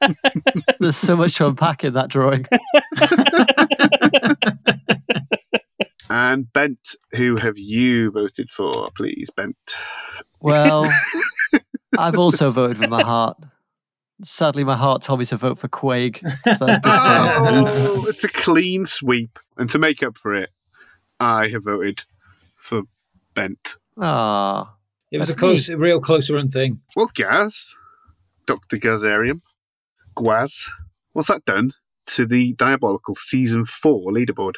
[0.80, 2.46] There's so much to unpack in that drawing.
[6.10, 9.56] And Bent, who have you voted for, please, Bent?
[10.40, 10.90] Well,
[11.98, 13.36] I've also voted with my heart.
[14.22, 16.18] Sadly, my heart told me to vote for Quaig.
[16.56, 17.64] So that's disappointing.
[17.68, 19.38] Oh, it's a clean sweep.
[19.58, 20.50] And to make up for it,
[21.20, 22.04] I have voted
[22.56, 22.82] for
[23.38, 23.76] Bent.
[23.96, 24.74] Ah,
[25.12, 26.80] It was a close, a real close run thing.
[26.96, 27.72] Well, Gaz,
[28.46, 28.76] Dr.
[28.78, 29.42] Gazarium,
[30.16, 30.68] Guaz,
[31.12, 31.72] what's that done
[32.06, 34.54] to the Diabolical Season 4 leaderboard?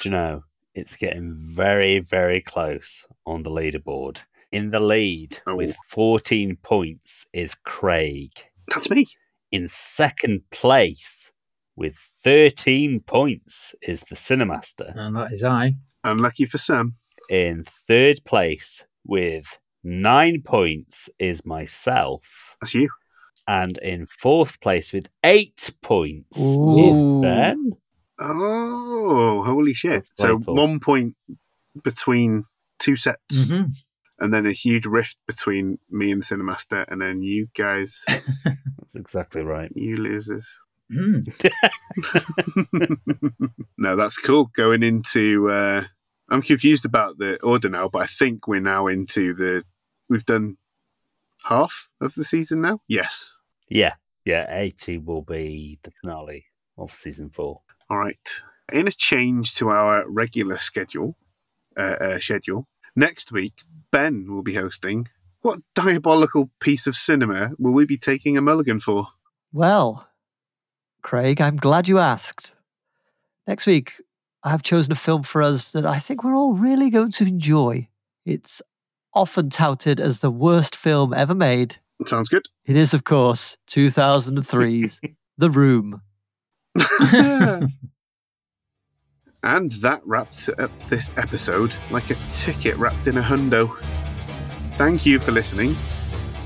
[0.00, 0.44] Do you know,
[0.74, 4.18] it's getting very, very close on the leaderboard.
[4.50, 5.56] In the lead Oh.
[5.56, 8.32] with 14 points is Craig.
[8.68, 9.06] That's me.
[9.50, 11.30] In second place
[11.76, 11.94] with
[12.24, 14.92] 13 points is the Cinemaster.
[14.94, 15.74] And that is I.
[16.04, 16.96] Unlucky for Sam.
[17.28, 22.56] In third place with nine points is myself.
[22.60, 22.90] That's you.
[23.48, 27.72] And in fourth place with eight points is Ben.
[28.20, 30.08] Oh, holy shit.
[30.14, 31.16] So one point
[31.82, 32.44] between
[32.78, 33.62] two sets, hmm
[34.18, 38.94] and then a huge rift between me and the Cinemaster, and then you guys, That's
[38.94, 39.72] exactly right.
[39.74, 40.48] you losers.
[40.92, 41.24] Mm.
[43.78, 44.50] no, that's cool.
[44.54, 45.84] Going into, uh,
[46.28, 49.64] I'm confused about the order now, but I think we're now into the.
[50.08, 50.58] We've done
[51.44, 52.80] half of the season now.
[52.86, 53.36] Yes.
[53.68, 57.62] Yeah, yeah, 80 will be the finale of season four.
[57.88, 58.18] All right.
[58.72, 61.16] In a change to our regular schedule,
[61.76, 65.08] uh, uh, schedule next week, Ben will be hosting.
[65.40, 69.08] What diabolical piece of cinema will we be taking a mulligan for?
[69.52, 70.08] well,
[71.02, 72.52] Craig, I'm glad you asked.
[73.46, 73.92] Next week,
[74.44, 77.24] I have chosen a film for us that I think we're all really going to
[77.24, 77.88] enjoy.
[78.24, 78.62] It's
[79.14, 81.76] often touted as the worst film ever made.
[82.06, 82.46] Sounds good.
[82.66, 85.00] It is, of course, 2003's
[85.38, 86.00] The Room.
[89.44, 93.76] And that wraps up this episode like a ticket wrapped in a hundo.
[94.74, 95.74] Thank you for listening.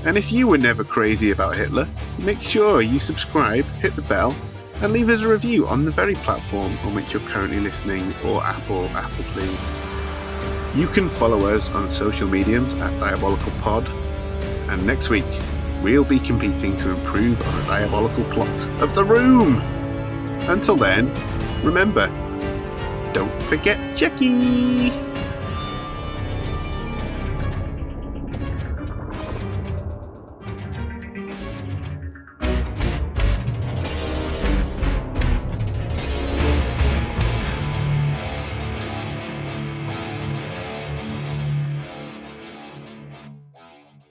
[0.07, 1.85] And if you were never crazy about Hitler,
[2.19, 4.33] make sure you subscribe, hit the bell,
[4.81, 8.41] and leave us a review on the very platform on which you're currently listening or
[8.41, 10.77] Apple, Apple please.
[10.77, 13.85] You can follow us on social mediums at Diabolical Pod.
[14.69, 15.25] And next week,
[15.83, 19.59] we'll be competing to improve on the diabolical plot of The Room.
[20.47, 21.13] Until then,
[21.65, 22.07] remember,
[23.11, 25.06] don't forget Jackie!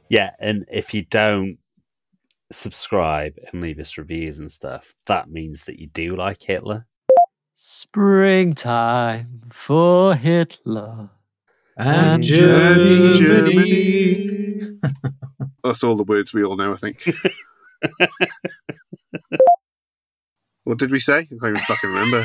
[0.09, 1.59] Yeah, and if you don't
[2.53, 6.87] subscribe and leave us reviews and stuff, that means that you do like Hitler.
[7.57, 11.11] Springtime for Hitler.
[11.77, 13.19] And Germany.
[13.19, 14.79] Germany.
[15.65, 17.03] That's all the words we all know, I think.
[20.65, 21.19] what did we say?
[21.19, 22.25] I can't even fucking remember.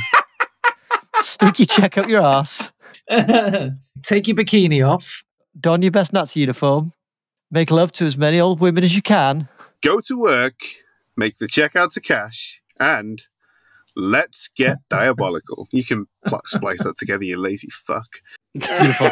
[1.21, 2.71] Stick your check up your ass.
[3.09, 5.23] Take your bikini off.
[5.59, 6.93] Don your best Nazi uniform.
[7.51, 9.49] Make love to as many old women as you can.
[9.81, 10.61] Go to work,
[11.17, 13.21] make the check out to cash, and
[13.95, 15.67] let's get diabolical.
[15.71, 18.07] You can pl- splice that together, you lazy fuck.
[18.53, 19.11] Beautiful.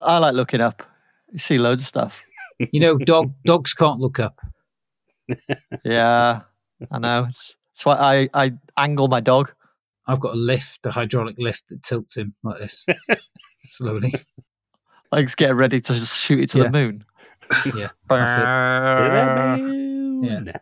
[0.00, 0.84] I like looking up.
[1.32, 2.24] You see loads of stuff.
[2.70, 4.40] You know, dog dogs can't look up.
[5.84, 6.42] Yeah,
[6.90, 7.26] I know.
[7.28, 9.52] It's, it's why I, I angle my dog.
[10.06, 12.86] I've got a lift, a hydraulic lift that tilts him like this
[13.64, 14.14] slowly.
[15.12, 16.64] Like, get ready to just shoot it to Yeah.
[16.64, 17.04] the moon.
[17.74, 18.32] Yeah, that's
[19.62, 19.64] it.
[20.24, 20.40] Yeah.
[20.46, 20.52] Yeah.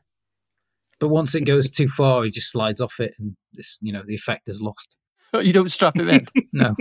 [1.01, 4.03] But once it goes too far, he just slides off it, and this, you know,
[4.07, 4.95] the effect is lost.
[5.35, 6.27] You don't strap him in.
[6.53, 6.75] No.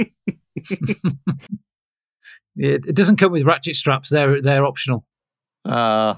[2.56, 4.10] it, it doesn't come with ratchet straps.
[4.10, 5.06] They're they're optional.
[5.66, 6.16] Uh,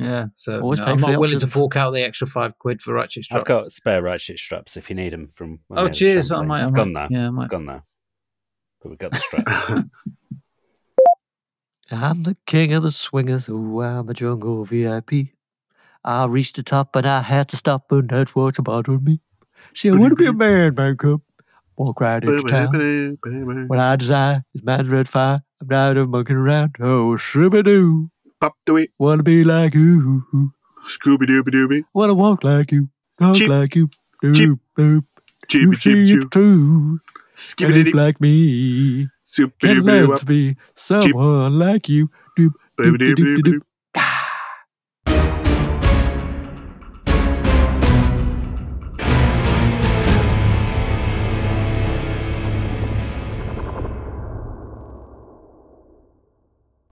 [0.00, 2.94] Yeah, so no, I'm not the willing to fork out the extra five quid for
[2.94, 3.42] ratchet straps.
[3.42, 5.58] I've got spare ratchet straps if you need them from.
[5.70, 6.46] Oh, we had cheers, I trampoline.
[6.46, 7.08] might- I It's might- gone now.
[7.10, 7.48] yeah, I It's might.
[7.48, 7.82] gone now.
[8.80, 9.82] But we've got the straps.
[11.90, 13.48] I'm the king of the swingers.
[13.50, 15.28] Oh, I'm a jungle VIP.
[16.04, 19.20] I reached the top and I had to stop, and that's what's bothering me.
[19.74, 21.22] See, I want to be a man, man cub.
[21.76, 23.18] Walk right into town.
[23.68, 25.40] When I desire is man's red fire.
[25.60, 26.76] I'm tired of monkeying around.
[26.80, 28.10] Oh, shooby doo.
[28.40, 30.22] Pop do it, Wanna be like you.
[30.88, 32.88] Scooby Dooby Dooby, Wanna walk like you.
[33.18, 33.48] Talk Cheep.
[33.48, 33.88] like you.
[34.22, 34.34] Cheep.
[34.34, 35.04] Doop, doop.
[35.52, 37.00] You Cheepy see Cheep Cheep, true.
[37.36, 39.08] Skibbity Ain't Dip, like me.
[39.24, 42.10] Super Can Dooby love to be someone like you.
[42.38, 43.62] Doop, doop, doop, doop, doop,